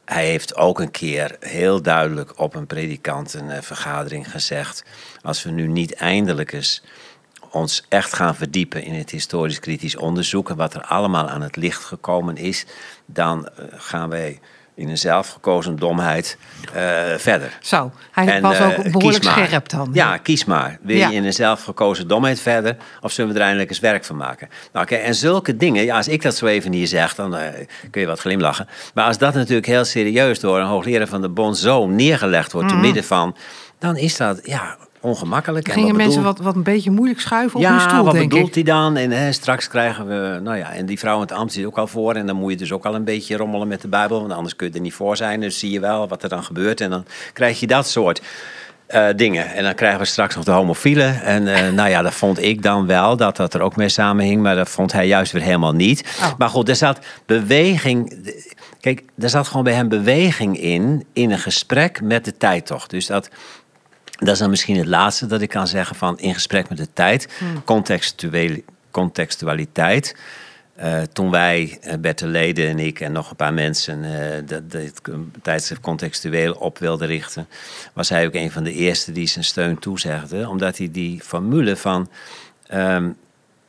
[0.05, 4.83] hij heeft ook een keer heel duidelijk op een predikantenvergadering gezegd:
[5.21, 6.83] als we nu niet eindelijk eens
[7.55, 11.55] ons echt gaan verdiepen in het historisch kritisch onderzoek en wat er allemaal aan het
[11.55, 12.65] licht gekomen is,
[13.05, 14.39] dan eh, gaan wij
[14.75, 16.37] in een zelfgekozen domheid
[16.75, 16.81] uh,
[17.17, 17.57] verder.
[17.61, 19.89] Zo, hij en, was ook uh, behoorlijk scherp dan.
[19.93, 20.77] Ja, kies maar.
[20.81, 24.15] Wil je in een zelfgekozen domheid verder of zullen we er eindelijk eens werk van
[24.15, 24.49] maken?
[24.73, 27.41] Nou, okay, en zulke dingen, ja, als ik dat zo even hier zeg, dan uh,
[27.91, 28.67] kun je wat glimlachen.
[28.93, 32.71] Maar als dat natuurlijk heel serieus door een hoogleraar van de Bond zo neergelegd wordt,
[32.71, 32.75] mm.
[32.75, 33.35] te midden van,
[33.79, 35.71] dan is dat, ja, ongemakkelijk.
[35.71, 38.55] Gingen en mensen wat, wat een beetje moeilijk schuiven op ja, hun stoel, wat bedoelt
[38.55, 38.97] hij dan?
[38.97, 41.77] En hè, straks krijgen we, nou ja, en die vrouw in het ambt zit ook
[41.77, 42.13] al voor.
[42.13, 44.55] En dan moet je dus ook al een beetje rommelen met de Bijbel, want anders
[44.55, 45.39] kun je er niet voor zijn.
[45.39, 46.81] Dus zie je wel wat er dan gebeurt.
[46.81, 48.21] En dan krijg je dat soort
[48.89, 49.53] uh, dingen.
[49.53, 51.21] En dan krijgen we straks nog de homofielen.
[51.21, 54.41] En uh, nou ja, dat vond ik dan wel, dat dat er ook mee samenhing.
[54.41, 56.17] Maar dat vond hij juist weer helemaal niet.
[56.19, 56.31] Oh.
[56.37, 58.33] Maar goed, er zat beweging...
[58.79, 62.87] Kijk, er zat gewoon bij hem beweging in, in een gesprek met de tijd toch.
[62.87, 63.29] Dus dat
[64.15, 66.93] dat is dan misschien het laatste dat ik kan zeggen van in gesprek met de
[66.93, 67.33] tijd.
[67.37, 67.63] Hmm.
[68.91, 70.15] contextualiteit.
[70.79, 74.09] Uh, toen wij, uh, Bert Leden en ik en nog een paar mensen, uh,
[74.47, 75.01] het
[75.41, 77.47] tijdschrift contextueel op wilden richten,
[77.93, 80.49] was hij ook een van de eerste die zijn steun toezegde.
[80.49, 82.09] Omdat hij die formule van
[82.73, 83.15] um,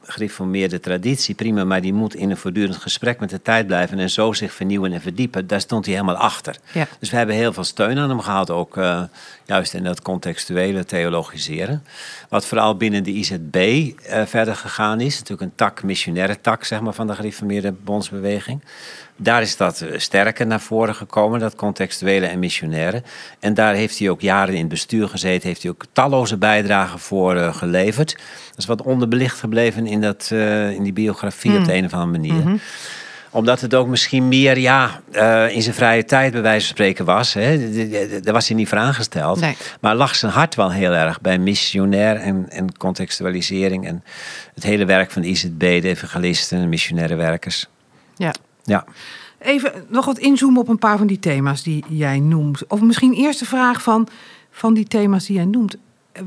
[0.07, 4.11] gereformeerde traditie, prima, maar die moet in een voortdurend gesprek met de tijd blijven en
[4.11, 5.47] zo zich vernieuwen en verdiepen.
[5.47, 6.57] Daar stond hij helemaal achter.
[6.73, 6.87] Ja.
[6.99, 9.03] Dus we hebben heel veel steun aan hem gehad, ook uh,
[9.45, 11.85] juist in dat contextuele theologiseren.
[12.29, 16.65] Wat vooral binnen de IZB uh, eh, verder gegaan is, natuurlijk een tak, missionaire tak
[16.65, 18.61] zeg maar, van de gereformeerde bondsbeweging.
[19.17, 23.03] Daar is dat eh, sterker naar voren gekomen, dat contextuele en missionaire.
[23.41, 26.99] En daar heeft hij ook jaren in het bestuur gezeten, heeft hij ook talloze bijdragen
[26.99, 28.13] voor uh, geleverd.
[28.49, 31.79] Dat is wat onderbelicht gebleven in, dat, uh, in die biografie op de hmm.
[31.79, 32.43] een of andere manier.
[32.43, 32.61] Mm -hmm
[33.37, 37.05] omdat het ook misschien meer ja, uh, in zijn vrije tijd, bij wijze van spreken,
[37.05, 37.35] was.
[37.35, 37.71] Hè.
[38.21, 39.41] Daar was hij niet voor aangesteld.
[39.41, 39.57] Nee.
[39.81, 43.87] Maar lag zijn hart wel heel erg bij missionair en, en contextualisering.
[43.87, 44.05] En
[44.55, 47.69] het hele werk van de IZB, de evangelisten, de missionaire werkers.
[48.17, 48.35] Ja.
[48.67, 48.85] Ja.
[49.39, 52.67] Even nog wat inzoomen op een paar van die thema's die jij noemt.
[52.67, 54.09] Of misschien eerst de vraag van,
[54.51, 55.77] van die thema's die jij noemt.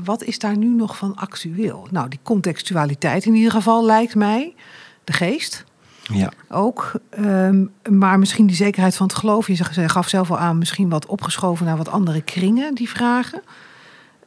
[0.04, 1.86] Wat is daar nu nog van actueel?
[1.90, 4.54] Nou, die contextualiteit in ieder geval lijkt mij.
[5.04, 5.64] De geest.
[6.02, 6.32] Ja.
[6.48, 6.92] Ook.
[7.10, 9.46] Ehm, maar misschien die zekerheid van het geloof.
[9.46, 13.42] Je gaf zelf al aan, misschien wat opgeschoven naar wat andere kringen, die vragen.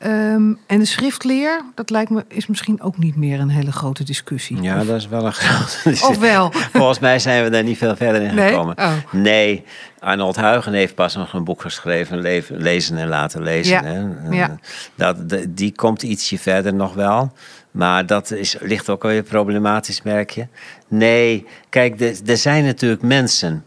[0.05, 4.03] Um, en de schriftleer, dat lijkt me, is misschien ook niet meer een hele grote
[4.03, 4.61] discussie.
[4.61, 6.07] Ja, dat is wel een grote discussie.
[6.07, 6.51] Of wel?
[6.73, 8.77] Volgens mij zijn we daar niet veel verder in gekomen.
[8.77, 8.93] Oh.
[9.11, 9.63] Nee,
[9.99, 13.73] Arnold Huigen heeft pas nog een boek geschreven, Lezen en Laten Lezen.
[13.73, 13.83] Ja.
[13.83, 14.35] Hè?
[14.35, 14.57] Ja.
[14.95, 15.17] Dat,
[15.49, 17.31] die komt ietsje verder nog wel.
[17.71, 20.47] Maar dat is, ligt ook alweer problematisch, merk je.
[20.87, 23.63] Nee, kijk, er zijn natuurlijk mensen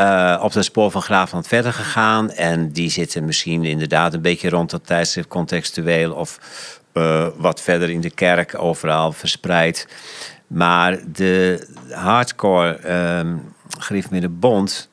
[0.00, 2.30] uh, op het spoor van Graafland verder gegaan.
[2.30, 6.38] En die zitten misschien inderdaad een beetje rond dat tijdstip contextueel of
[6.94, 9.88] uh, wat verder in de kerk overal verspreid.
[10.46, 13.54] Maar de hardcore um,
[14.10, 14.88] de Bond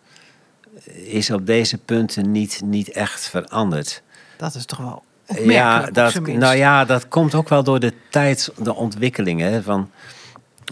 [0.93, 4.01] is op deze punten niet, niet echt veranderd.
[4.37, 5.03] Dat is toch wel
[5.37, 9.63] ja, dat, nou ja, dat komt ook wel door de tijd, de ontwikkelingen.
[9.63, 9.89] Van,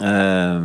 [0.02, 0.62] uh,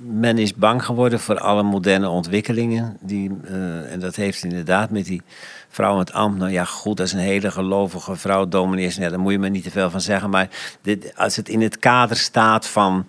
[0.00, 2.96] men is bang geworden voor alle moderne ontwikkelingen.
[3.00, 5.22] Die, uh, en dat heeft inderdaad met die
[5.68, 6.38] vrouw in het ambt.
[6.38, 8.96] Nou ja, goed, is een hele gelovige vrouw, dominees.
[8.96, 10.30] Ja, daar moet je me niet te veel van zeggen.
[10.30, 10.48] Maar
[10.82, 13.06] dit, als het in het kader staat van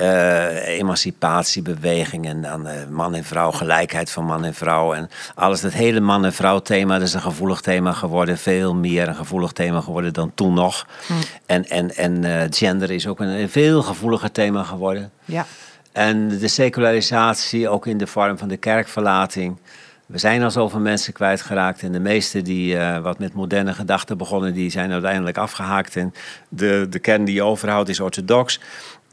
[0.00, 5.60] uh, emancipatiebeweging en dan uh, man en vrouw, gelijkheid van man en vrouw en alles.
[5.60, 8.38] Dat hele man en vrouw thema, dat is een gevoelig thema geworden.
[8.38, 10.86] Veel meer een gevoelig thema geworden dan toen nog.
[11.06, 11.12] Hm.
[11.46, 15.10] En, en, en uh, gender is ook een, veel gevoeliger thema geworden.
[15.24, 15.46] Ja.
[15.92, 19.58] En de secularisatie, ook in de vorm van de kerkverlating.
[20.06, 21.82] We zijn al zoveel mensen kwijtgeraakt.
[21.82, 25.96] En de meesten die uh, wat met moderne gedachten begonnen, die zijn uiteindelijk afgehaakt.
[25.96, 26.14] En
[26.48, 28.60] de, de kern die je overhoudt is orthodox.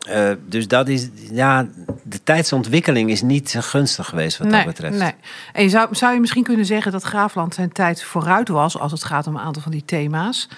[0.09, 1.67] Uh, dus dat is, ja,
[2.03, 4.97] de tijdsontwikkeling is niet gunstig geweest wat dat betreft.
[4.97, 5.13] Nee.
[5.53, 9.03] En zou, zou je misschien kunnen zeggen dat Graafland zijn tijd vooruit was als het
[9.03, 10.49] gaat om een aantal van die thema's,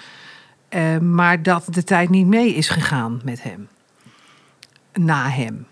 [0.70, 3.68] uh, maar dat de tijd niet mee is gegaan met hem,
[4.92, 5.66] na hem?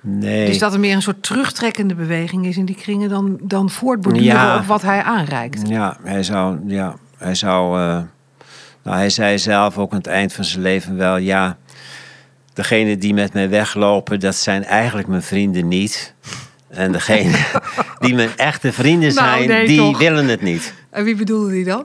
[0.00, 0.46] Nee.
[0.46, 4.24] Dus dat er meer een soort terugtrekkende beweging is in die kringen dan, dan voortborduren
[4.24, 4.56] ja.
[4.56, 5.68] op wat hij aanreikt.
[5.68, 8.00] Ja, hij zou, ja, hij zou, uh,
[8.82, 11.56] nou, hij zei zelf ook aan het eind van zijn leven wel, ja
[12.54, 16.14] degene die met mij weglopen, dat zijn eigenlijk mijn vrienden niet.
[16.68, 17.36] En degene
[18.00, 20.74] die mijn echte vrienden nou, zijn, nou, die willen het niet.
[20.90, 21.84] En wie bedoelde die dan?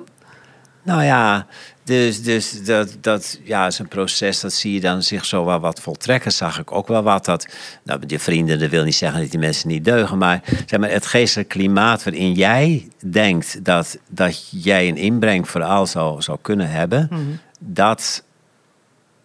[0.83, 1.47] Nou ja,
[1.87, 5.59] dus, dus dat, dat ja, is een proces, dat zie je dan zich zo wel
[5.59, 6.31] wat voltrekken.
[6.31, 7.25] Zag ik ook wel wat.
[7.25, 7.47] Dat,
[7.83, 10.17] nou, je vrienden, dat wil niet zeggen dat die mensen niet deugen.
[10.17, 15.85] Maar, zeg maar het geestelijk klimaat waarin jij denkt dat, dat jij een inbreng vooral
[15.85, 17.07] zou, zou kunnen hebben.
[17.11, 17.21] Mhm.
[17.59, 18.23] Dat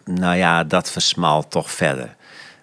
[0.05, 2.15] nou ja, dat versmalt toch verder.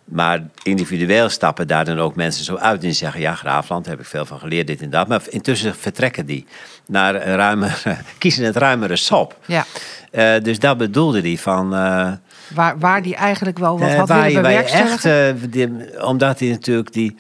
[0.10, 4.06] Maar individueel stappen daar dan ook mensen zo uit en zeggen: Ja, Graafland heb ik
[4.06, 5.08] veel van geleerd, dit en dat.
[5.08, 6.45] Maar intussen vertrekken die
[6.88, 7.82] naar een ruimer,
[8.17, 9.38] kiezen het ruimere sop.
[9.45, 9.65] Ja.
[10.12, 11.73] Uh, dus dat bedoelde hij van.
[11.73, 12.12] Uh,
[12.54, 15.12] waar, waar die eigenlijk wel wat uh, had waar willen bewerkstelligen?
[15.12, 17.15] Echt, die, omdat hij natuurlijk die,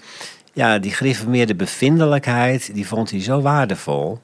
[0.53, 4.19] ja, die gereformeerde bevindelijkheid, die vond hij zo waardevol.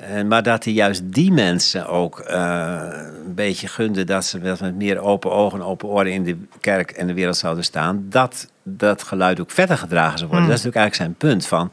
[0.00, 2.80] En, maar dat hij juist die mensen ook uh,
[3.24, 6.90] een beetje gunde dat ze met meer open ogen en open oren in de kerk
[6.90, 8.06] en de wereld zouden staan.
[8.08, 10.46] Dat dat geluid ook verder gedragen zou worden.
[10.46, 10.52] Mm.
[10.52, 11.46] Dat is natuurlijk eigenlijk zijn punt.
[11.46, 11.72] Van,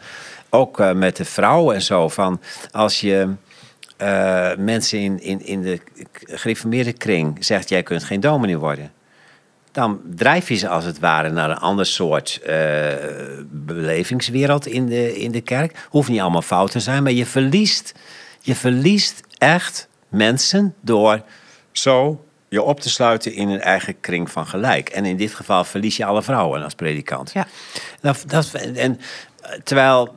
[0.49, 2.07] ook uh, met de vrouwen en zo.
[2.09, 3.29] Van als je
[4.01, 5.79] uh, mensen in, in, in de
[6.23, 8.91] gereformeerde kring zegt: jij kunt geen dominee worden
[9.77, 12.53] dan drijf je ze als het ware naar een ander soort uh,
[13.49, 15.85] belevingswereld in de, in de kerk.
[15.89, 17.93] Hoeft niet allemaal fout te zijn, maar je verliest,
[18.41, 21.21] je verliest echt mensen door
[21.71, 24.89] zo je op te sluiten in een eigen kring van gelijk.
[24.89, 27.31] En in dit geval verlies je alle vrouwen als predikant.
[27.31, 27.47] Ja.
[28.01, 28.99] Dat, dat, en
[29.63, 30.15] terwijl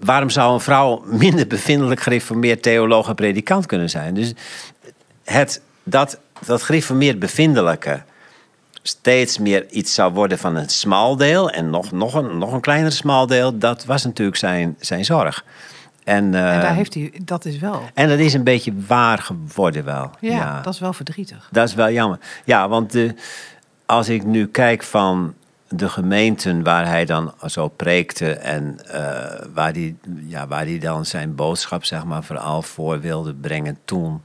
[0.00, 4.14] waarom zou een vrouw minder bevindelijk gereformeerd theoloog en predikant kunnen zijn?
[4.14, 4.32] Dus
[5.24, 8.02] het, dat, dat gereformeerd bevindelijke
[8.82, 12.92] steeds meer iets zou worden van een smaldeel en nog, nog, een, nog een kleiner
[12.92, 15.44] smaldeel, dat was natuurlijk zijn, zijn zorg.
[16.04, 17.82] En, uh, en, daar heeft hij, dat is wel.
[17.94, 20.10] En dat is een beetje waar geworden wel.
[20.20, 21.48] Ja, dat is wel verdrietig.
[21.50, 22.18] Dat is wel jammer.
[22.44, 23.14] Ja, want de,
[23.86, 25.34] als ik nu kijk van
[25.68, 28.94] de gemeenten waar hij dan zo preekte en uh,
[29.54, 29.94] waar, hij,
[30.26, 34.22] ja, waar hij dan zijn boodschap zeg maar vooral voor wilde brengen toen.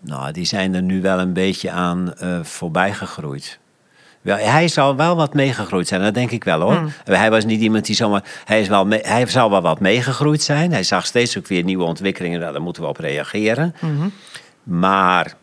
[0.00, 3.58] Nou, die zijn er nu wel een beetje aan uh, voorbij gegroeid.
[4.22, 6.74] Wel, hij zou wel wat meegegroeid zijn, dat denk ik wel hoor.
[6.74, 6.92] Hmm.
[7.04, 8.24] Hij was niet iemand die zomaar.
[8.44, 10.72] Hij, is wel hij zou wel wat meegegroeid zijn.
[10.72, 13.74] Hij zag steeds ook weer nieuwe ontwikkelingen, nou, daar moeten we op reageren.
[13.78, 14.12] Hmm.
[14.62, 15.34] Maar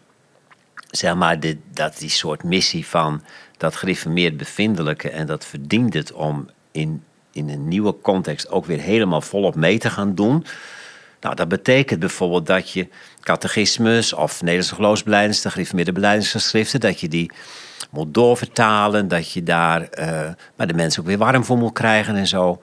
[0.90, 3.24] zeg maar, dit, dat die soort missie van
[3.58, 8.80] dat gereformeerd bevindelijke en dat verdient het om in, in een nieuwe context ook weer
[8.80, 10.46] helemaal volop mee te gaan doen.
[11.22, 12.88] Nou, dat betekent bijvoorbeeld dat je
[13.30, 17.32] catechismus of Nederlandse geloofsbeleidens, de gereformeerde beleidingsgeschriften, dat je die
[17.90, 19.08] moet doorvertalen.
[19.08, 22.62] Dat je daar uh, maar de mensen ook weer warm voor moet krijgen en zo.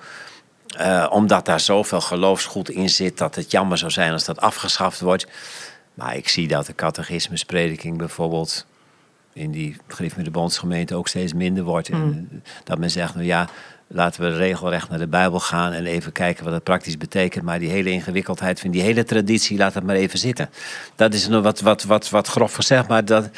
[0.81, 5.01] Uh, omdat daar zoveel geloofsgoed in zit dat het jammer zou zijn als dat afgeschaft
[5.01, 5.27] wordt.
[5.95, 8.67] Maar ik zie dat de catechismusprediking bijvoorbeeld
[9.33, 11.89] in die grief met de bondsgemeente ook steeds minder wordt.
[11.89, 12.43] En hmm.
[12.65, 13.49] dat men zegt, nou ja,
[13.87, 17.45] laten we regelrecht naar de Bijbel gaan en even kijken wat het praktisch betekent.
[17.45, 20.51] Maar die hele ingewikkeldheid van die hele traditie, laat het maar even zitten.
[20.95, 23.31] Dat is nog wat, wat, wat, wat grof gezegd, maar dat,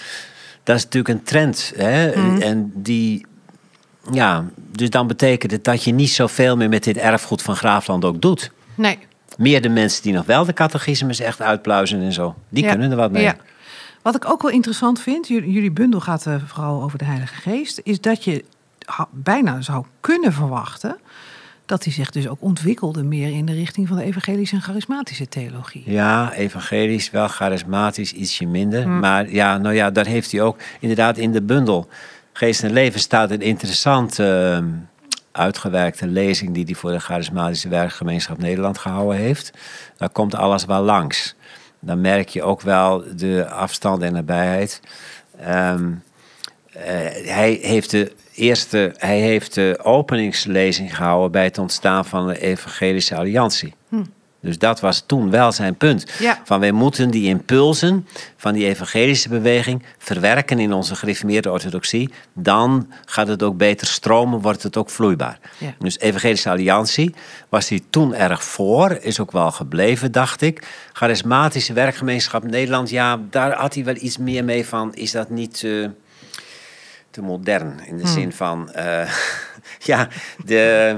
[0.62, 1.72] dat is natuurlijk een trend.
[1.76, 2.16] Hè?
[2.16, 2.40] Mhm.
[2.40, 3.26] En die,
[4.12, 8.04] ja, dus dan betekent het dat je niet zoveel meer met dit erfgoed van Graafland
[8.04, 8.50] ook doet.
[8.74, 8.98] Nee.
[9.36, 12.34] Meer de mensen die nog wel de catechismus echt uitpluizen en zo.
[12.48, 13.22] Die kunnen er wat mee.
[13.22, 13.36] Ja.
[14.02, 17.80] Wat ik ook wel interessant vind, jullie bundel gaat uh, vooral over de Heilige Geest,
[17.82, 18.44] is dat je
[19.10, 20.98] bijna zou kunnen verwachten
[21.66, 25.28] dat hij zich dus ook ontwikkelde meer in de richting van de evangelische en charismatische
[25.28, 25.82] theologie.
[25.86, 28.82] Ja, evangelisch, wel charismatisch, ietsje minder.
[28.82, 28.98] Hm.
[28.98, 31.88] Maar ja, nou ja, daar heeft hij ook inderdaad in de bundel
[32.38, 34.68] Geest en Leven staat een interessante ehm,
[35.32, 39.50] uitgewerkte lezing die hij voor de Charismatische Werkgemeenschap Nederland gehouden heeft.
[39.96, 41.34] Daar komt alles wel langs.
[41.80, 44.80] Dan merk je ook wel de afstand en nabijheid.
[45.36, 45.74] Eh,
[47.24, 53.16] hij heeft de eerste, hij heeft de openingslezing gehouden bij het ontstaan van de Evangelische
[53.16, 53.74] Alliantie.
[53.88, 54.02] Hm.
[54.40, 56.06] Dus dat was toen wel zijn punt.
[56.44, 62.10] Van wij moeten die impulsen van die evangelische beweging verwerken in onze gereformeerde orthodoxie.
[62.32, 65.38] Dan gaat het ook beter stromen, wordt het ook vloeibaar.
[65.78, 67.14] Dus evangelische alliantie
[67.48, 70.66] was hij toen erg voor, is ook wel gebleven, dacht ik.
[70.92, 74.94] Charismatische werkgemeenschap Nederland, ja, daar had hij wel iets meer mee van.
[74.94, 75.90] Is dat niet te,
[77.10, 77.80] te modern?
[77.86, 78.12] In de hmm.
[78.12, 79.12] zin van, uh,
[79.90, 80.08] ja,
[80.44, 80.96] de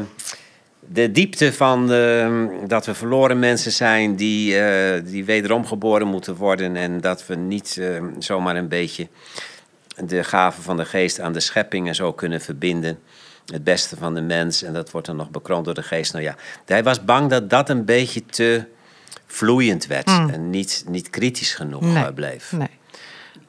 [0.92, 6.36] de diepte van ehm, dat we verloren mensen zijn die, uh, die wederom geboren moeten
[6.36, 6.76] worden.
[6.76, 9.08] En dat we niet uh, zomaar een beetje
[10.04, 12.98] de gaven van de geest aan de schepping en zo kunnen verbinden.
[13.46, 16.12] Het beste van de mens en dat wordt dan nog bekroond door de geest.
[16.12, 18.64] Nou ja, hij was bang dat dat een beetje te
[19.26, 20.30] vloeiend werd hmm.
[20.30, 22.04] en niet, niet kritisch genoeg nee.
[22.04, 22.52] Eh, bleef.
[22.52, 22.79] Nee.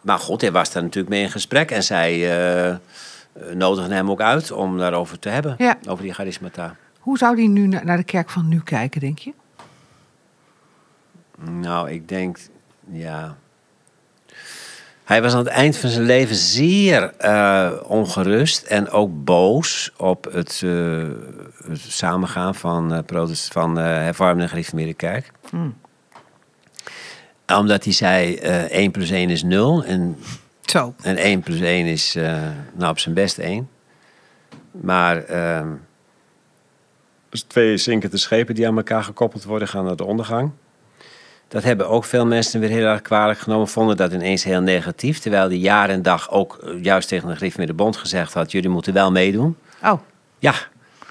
[0.01, 2.17] Maar goed, hij was daar natuurlijk mee in gesprek en zij
[2.69, 2.75] uh,
[3.53, 5.77] nodigden hem ook uit om daarover te hebben, ja.
[5.87, 6.75] over die charismata.
[6.99, 9.33] Hoe zou die nu naar de kerk van nu kijken, denk je?
[11.49, 12.37] Nou, ik denk,
[12.91, 13.35] ja.
[15.03, 20.23] Hij was aan het eind van zijn leven zeer uh, ongerust en ook boos op
[20.31, 21.07] het, uh,
[21.67, 25.31] het samengaan van, uh, protest, van hervormde en gereformeerde kerk.
[25.49, 25.75] Hmm.
[27.57, 30.17] Omdat hij zei 1 plus 1 is 0 en,
[30.61, 30.93] Zo.
[31.01, 32.13] en 1 plus 1 is
[32.73, 33.69] nou, op zijn best 1.
[34.71, 35.67] Maar ehm,
[37.29, 40.51] dus twee zinkende schepen die aan elkaar gekoppeld worden, gaan naar de ondergang.
[41.47, 43.67] Dat hebben ook veel mensen weer heel erg kwalijk genomen.
[43.67, 45.19] Vonden dat ineens heel negatief.
[45.19, 48.51] Terwijl die jaar en dag ook eh, juist tegen de Griff de Bond gezegd had:
[48.51, 49.57] jullie moeten wel meedoen.
[49.83, 49.99] Oh.
[50.39, 50.53] Ja,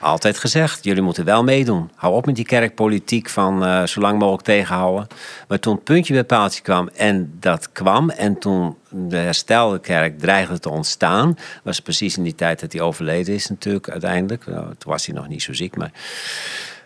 [0.00, 1.90] altijd gezegd, jullie moeten wel meedoen.
[1.94, 5.06] Hou op met die kerkpolitiek van uh, zo lang mogelijk tegenhouden.
[5.48, 8.10] Maar toen het puntje bij paaltje kwam en dat kwam...
[8.10, 11.38] en toen de herstelde kerk dreigde te ontstaan...
[11.62, 14.46] was precies in die tijd dat hij overleden is natuurlijk uiteindelijk.
[14.46, 15.90] Nou, toen was hij nog niet zo ziek, maar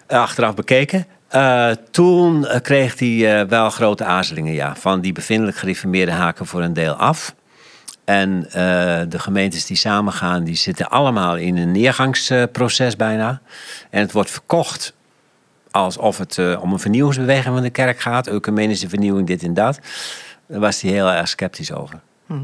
[0.08, 1.06] uh, achteraf bekeken...
[1.34, 4.76] Uh, toen kreeg hij wel grote aarzelingen, ja.
[4.76, 7.34] Van die bevindelijk gereformeerde haken voor een deel af...
[8.04, 8.52] En uh,
[9.08, 13.40] de gemeentes die samengaan, die zitten allemaal in een neergangsproces bijna.
[13.90, 14.94] En het wordt verkocht
[15.70, 18.26] alsof het uh, om een vernieuwingsbeweging van de kerk gaat.
[18.26, 19.78] Ecumenische vernieuwing, dit en dat.
[20.46, 22.00] Daar was hij heel erg sceptisch over.
[22.26, 22.34] Hm.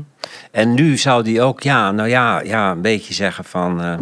[0.50, 3.84] En nu zou hij ook, ja, nou ja, ja een beetje zeggen van...
[3.84, 3.98] Uh,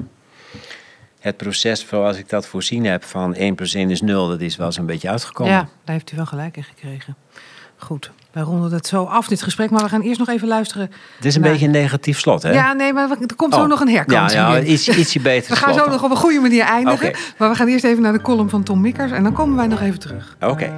[1.19, 4.57] het proces zoals ik dat voorzien heb van 1 plus 1 is 0, dat is
[4.57, 5.53] wel zo'n beetje uitgekomen.
[5.53, 7.17] Ja, daar heeft u wel gelijk in gekregen.
[7.79, 9.71] Goed, wij ronden het zo af, dit gesprek.
[9.71, 10.91] Maar we gaan eerst nog even luisteren.
[11.17, 12.53] Het is een beetje een negatief slot, hè?
[12.53, 13.69] Ja, nee, maar er komt zo oh.
[13.69, 14.33] nog een herkant.
[14.33, 15.51] Ja, ja iets, ietsje beter.
[15.55, 17.13] we gaan zo nog op een goede manier eindigen.
[17.39, 19.13] Maar we gaan eerst even naar de column van Tom Mikkers.
[19.13, 20.37] En dan komen wij nog even terug.
[20.41, 20.73] Oké.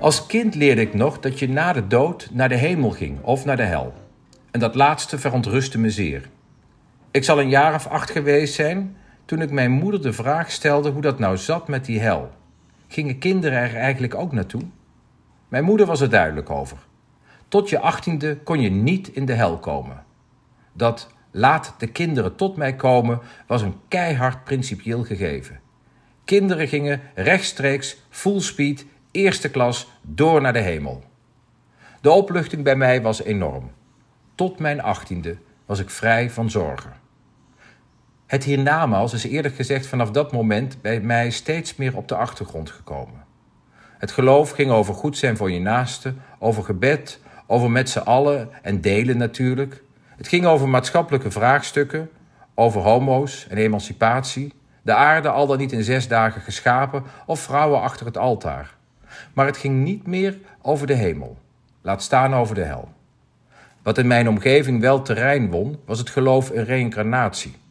[0.00, 3.44] Als kind leerde ik nog dat je na de dood naar de hemel ging of
[3.44, 3.94] naar de hel.
[4.50, 6.28] En dat laatste verontrustte me zeer.
[7.10, 10.90] Ik zal een jaar of acht geweest zijn toen ik mijn moeder de vraag stelde
[10.90, 12.30] hoe dat nou zat met die hel.
[12.94, 14.62] Gingen kinderen er eigenlijk ook naartoe?
[15.48, 16.78] Mijn moeder was er duidelijk over.
[17.48, 20.04] Tot je achttiende kon je niet in de hel komen.
[20.72, 25.60] Dat laat de kinderen tot mij komen was een keihard principieel gegeven.
[26.24, 31.04] Kinderen gingen rechtstreeks, full speed, eerste klas, door naar de hemel.
[32.00, 33.70] De opluchting bij mij was enorm.
[34.34, 36.92] Tot mijn achttiende was ik vrij van zorgen.
[38.34, 42.70] Het hiernamaals is eerder gezegd vanaf dat moment bij mij steeds meer op de achtergrond
[42.70, 43.24] gekomen.
[43.98, 48.48] Het geloof ging over goed zijn voor je naaste, over gebed, over met z'n allen
[48.62, 49.82] en delen natuurlijk.
[50.16, 52.10] Het ging over maatschappelijke vraagstukken,
[52.54, 57.80] over homo's en emancipatie, de aarde al dan niet in zes dagen geschapen of vrouwen
[57.80, 58.74] achter het altaar.
[59.32, 61.38] Maar het ging niet meer over de hemel,
[61.82, 62.88] laat staan over de hel.
[63.82, 67.62] Wat in mijn omgeving wel terrein won, was het geloof in reïncarnatie.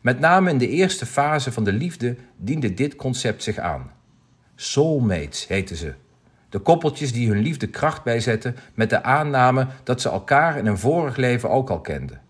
[0.00, 3.90] Met name in de eerste fase van de liefde diende dit concept zich aan.
[4.54, 5.94] Soulmates heten ze.
[6.48, 10.78] De koppeltjes die hun liefde kracht bijzetten met de aanname dat ze elkaar in een
[10.78, 12.20] vorig leven ook al kenden.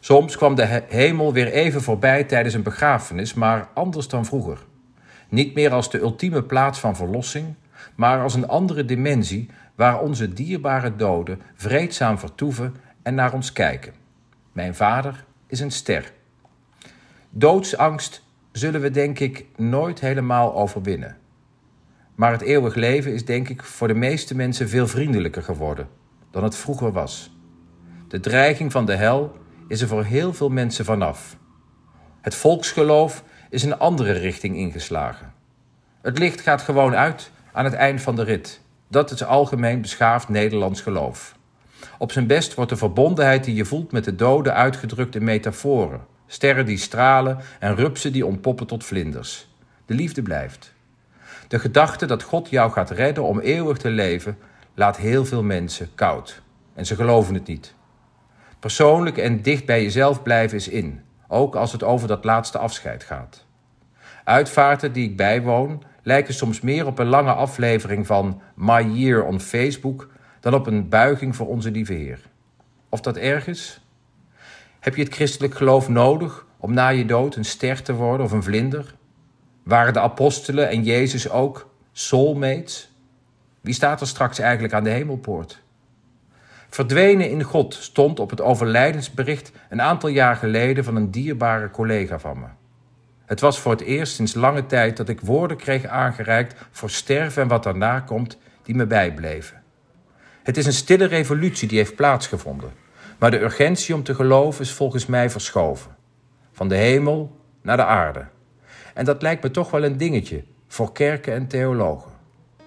[0.00, 4.58] Soms kwam de hemel weer even voorbij tijdens een begrafenis, maar anders dan vroeger.
[5.28, 7.54] Niet meer als de ultieme plaats van verlossing,
[7.94, 13.92] maar als een andere dimensie waar onze dierbare doden vreedzaam vertoeven en naar ons kijken.
[14.52, 16.12] Mijn vader is een ster.
[17.38, 18.22] Doodsangst
[18.52, 21.16] zullen we denk ik nooit helemaal overwinnen.
[22.14, 25.88] Maar het eeuwig leven is denk ik voor de meeste mensen veel vriendelijker geworden
[26.30, 27.36] dan het vroeger was.
[28.08, 29.36] De dreiging van de hel
[29.68, 31.36] is er voor heel veel mensen vanaf.
[32.20, 35.32] Het volksgeloof is een andere richting ingeslagen.
[36.02, 38.60] Het licht gaat gewoon uit aan het eind van de rit.
[38.88, 41.36] Dat is algemeen beschaafd Nederlands geloof.
[41.98, 46.14] Op zijn best wordt de verbondenheid die je voelt met de doden uitgedrukt in metaforen.
[46.26, 49.48] Sterren die stralen en rupsen die ontpoppen tot vlinders.
[49.86, 50.74] De liefde blijft.
[51.48, 54.38] De gedachte dat God jou gaat redden om eeuwig te leven,
[54.74, 56.42] laat heel veel mensen koud.
[56.74, 57.74] En ze geloven het niet.
[58.58, 63.04] Persoonlijk en dicht bij jezelf blijven is in, ook als het over dat laatste afscheid
[63.04, 63.44] gaat.
[64.24, 69.40] Uitvaarten die ik bijwoon lijken soms meer op een lange aflevering van My Year on
[69.40, 70.08] Facebook
[70.40, 72.20] dan op een buiging voor onze lieve Heer.
[72.88, 73.80] Of dat erg is?
[74.80, 78.32] Heb je het christelijk geloof nodig om na je dood een ster te worden of
[78.32, 78.94] een vlinder?
[79.62, 82.92] Waren de apostelen en Jezus ook soulmates?
[83.60, 85.62] Wie staat er straks eigenlijk aan de hemelpoort?
[86.68, 92.18] Verdwenen in God stond op het overlijdensbericht een aantal jaar geleden van een dierbare collega
[92.18, 92.46] van me.
[93.24, 97.42] Het was voor het eerst sinds lange tijd dat ik woorden kreeg aangereikt voor sterven
[97.42, 99.62] en wat daarna komt, die me bijbleven.
[100.42, 102.70] Het is een stille revolutie die heeft plaatsgevonden,
[103.18, 105.96] maar de urgentie om te geloven is volgens mij verschoven.
[106.52, 108.26] Van de hemel naar de aarde.
[108.94, 112.10] En dat lijkt me toch wel een dingetje voor kerken en theologen.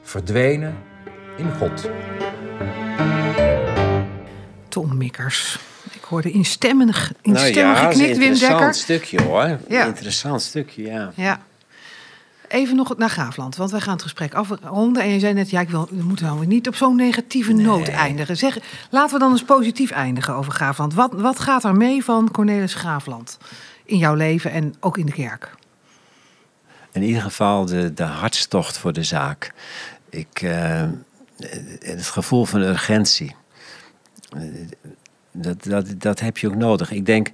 [0.01, 0.77] Verdwenen
[1.37, 1.89] in God.
[4.67, 5.59] Tom Mikkers.
[5.93, 8.49] Ik hoorde instemmig, instemmig nou ja, geknikt, Wim Dekker.
[8.49, 9.59] Interessant stukje hoor.
[9.67, 9.85] Ja.
[9.85, 11.11] Interessant stukje, ja.
[11.15, 11.39] Ja.
[12.49, 15.03] Even nog naar Graafland, want wij gaan het gesprek afronden.
[15.03, 17.87] En je zei net, ja, ik wil, we moeten nou niet op zo'n negatieve noot
[17.87, 18.37] eindigen.
[18.37, 18.57] Zeg,
[18.89, 20.93] laten we dan eens positief eindigen over Graafland.
[20.93, 23.37] Wat, wat gaat er mee van Cornelis Graafland
[23.85, 25.55] in jouw leven en ook in de kerk?
[26.91, 29.53] In ieder geval de, de hartstocht voor de zaak.
[30.09, 30.83] Ik, uh,
[31.79, 33.35] het gevoel van urgentie.
[35.31, 36.91] Dat, dat, dat heb je ook nodig.
[36.91, 37.31] Ik denk,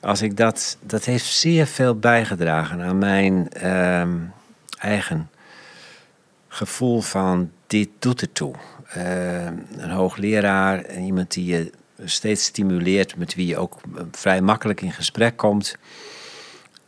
[0.00, 4.02] als ik dat, dat heeft zeer veel bijgedragen aan mijn uh,
[4.78, 5.30] eigen
[6.48, 8.54] gevoel van dit doet er toe.
[8.96, 9.44] Uh,
[9.76, 11.72] een hoogleraar en iemand die je
[12.04, 15.76] steeds stimuleert, met wie je ook vrij makkelijk in gesprek komt.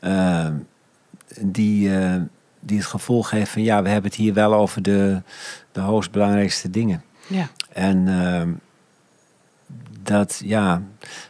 [0.01, 0.49] Uh,
[1.41, 1.91] die,
[2.61, 5.22] die het gevoel geeft van ja, we hebben het hier wel over de,
[5.72, 7.03] de hoogst belangrijkste dingen.
[7.26, 7.49] Ja.
[7.72, 8.51] En ehm,
[10.03, 10.82] dat, ja,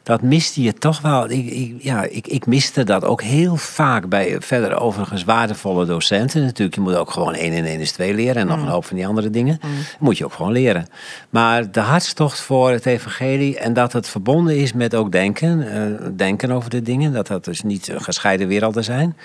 [0.02, 1.30] dat miste je toch wel.
[1.30, 6.44] Ik, ik, ja, ik, ik miste dat ook heel vaak bij verder overigens waardevolle docenten.
[6.44, 8.84] Natuurlijk, je moet ook gewoon 1 en 1 is 2 leren en nog een hoop
[8.84, 9.60] van die andere dingen.
[9.98, 10.86] Moet je ook gewoon leren.
[11.30, 15.58] Maar de hartstocht voor het evangelie en dat het verbonden is met ook denken.
[15.60, 17.12] Uh, denken over de dingen.
[17.12, 19.16] Dat dat dus niet gescheiden werelden zijn.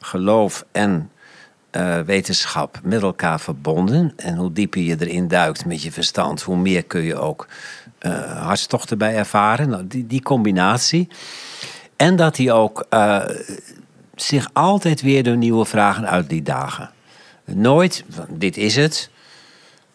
[0.00, 1.10] Geloof en
[1.76, 4.12] uh, wetenschap met elkaar verbonden.
[4.16, 7.46] En hoe dieper je erin duikt met je verstand, hoe meer kun je ook
[8.12, 9.68] hartstochten bij ervaren.
[9.68, 11.08] Nou, die, die combinatie.
[11.96, 13.22] En dat hij ook uh,
[14.14, 16.90] zich altijd weer door nieuwe vragen uit liet dagen.
[17.44, 19.10] Nooit, dit is het.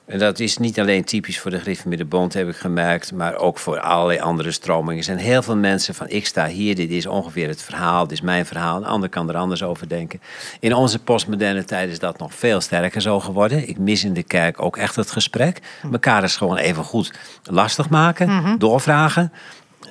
[0.10, 3.80] En dat is niet alleen typisch voor de Bond, heb ik gemerkt, maar ook voor
[3.80, 4.98] allerlei andere stromingen.
[4.98, 8.12] Er zijn heel veel mensen van ik sta hier, dit is ongeveer het verhaal, dit
[8.12, 8.78] is mijn verhaal.
[8.78, 10.22] Een ander kan er anders over denken.
[10.60, 13.70] In onze postmoderne tijd is dat nog veel sterker zo geworden.
[13.70, 15.60] Ik mis in de kerk ook echt het gesprek.
[15.84, 19.34] Mekaar is gewoon even goed lastig maken, doorvragen.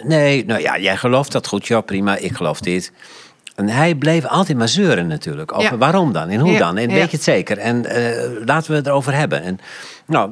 [0.03, 2.93] Nee, nou ja, jij gelooft dat goed, ja prima, ik geloof dit.
[3.59, 5.53] En hij bleef altijd maar zeuren natuurlijk.
[5.53, 6.77] Over waarom dan en hoe dan.
[6.77, 7.59] En weet je het zeker.
[7.59, 9.43] En uh, laten we het erover hebben.
[9.43, 9.59] En
[10.07, 10.31] nou,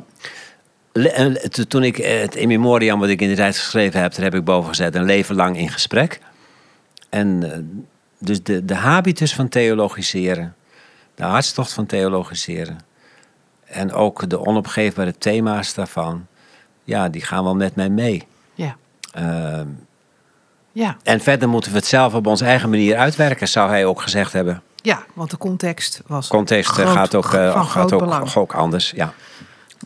[1.69, 4.45] toen ik het in memoriam wat ik in de tijd geschreven heb, daar heb ik
[4.45, 6.21] boven gezet een leven lang in gesprek.
[7.09, 7.51] En uh,
[8.19, 10.55] dus de, de habitus van theologiseren,
[11.15, 12.79] de hartstocht van theologiseren.
[13.65, 16.27] En ook de onopgeefbare thema's daarvan,
[16.85, 18.27] ja, die gaan wel met mij mee.
[18.55, 18.77] Ja.
[19.19, 19.61] Uh,
[20.77, 20.97] ja.
[21.03, 24.33] En verder moeten we het zelf op onze eigen manier uitwerken, zou hij ook gezegd
[24.33, 24.63] hebben.
[24.77, 26.29] Ja, want de context was.
[26.29, 28.91] Context groot, gaat ook, uh, gaat ook, ook, anders.
[28.91, 29.13] Ja.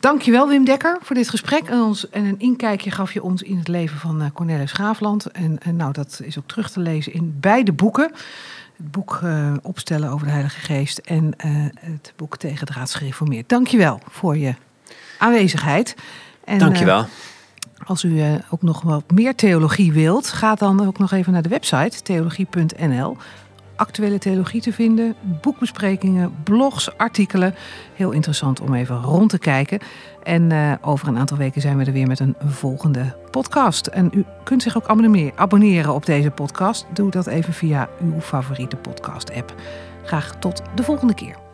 [0.01, 1.69] Dankjewel Wim Dekker voor dit gesprek.
[1.69, 5.27] En, ons, en een inkijkje gaf je ons in het leven van uh, Cornelis Graafland.
[5.27, 8.13] En, en, nou, dat is ook terug te lezen in beide boeken.
[8.77, 11.35] Het boek uh, Opstellen over de Heilige Geest en
[11.81, 13.49] het boek Tegen de Raadsgereformeerd.
[13.49, 14.55] Dankjewel voor je
[15.19, 15.95] aanwezigheid.
[16.45, 17.07] En, Dankjewel.
[17.85, 21.43] Als u uh, ook nog wat meer theologie wilt, ga dan ook nog even naar
[21.43, 23.17] de website theologie.nl.
[23.77, 27.55] Actuele theologie te vinden, boekbesprekingen, blogs, artikelen.
[27.95, 29.79] Heel interessant om even rond te kijken.
[30.23, 33.87] En uh, over een aantal weken zijn we er weer met een volgende podcast.
[33.87, 34.89] En u kunt zich ook
[35.37, 36.87] abonneren op deze podcast.
[36.93, 39.55] Doe dat even via uw favoriete podcast-app.
[40.05, 41.50] Graag tot de volgende keer.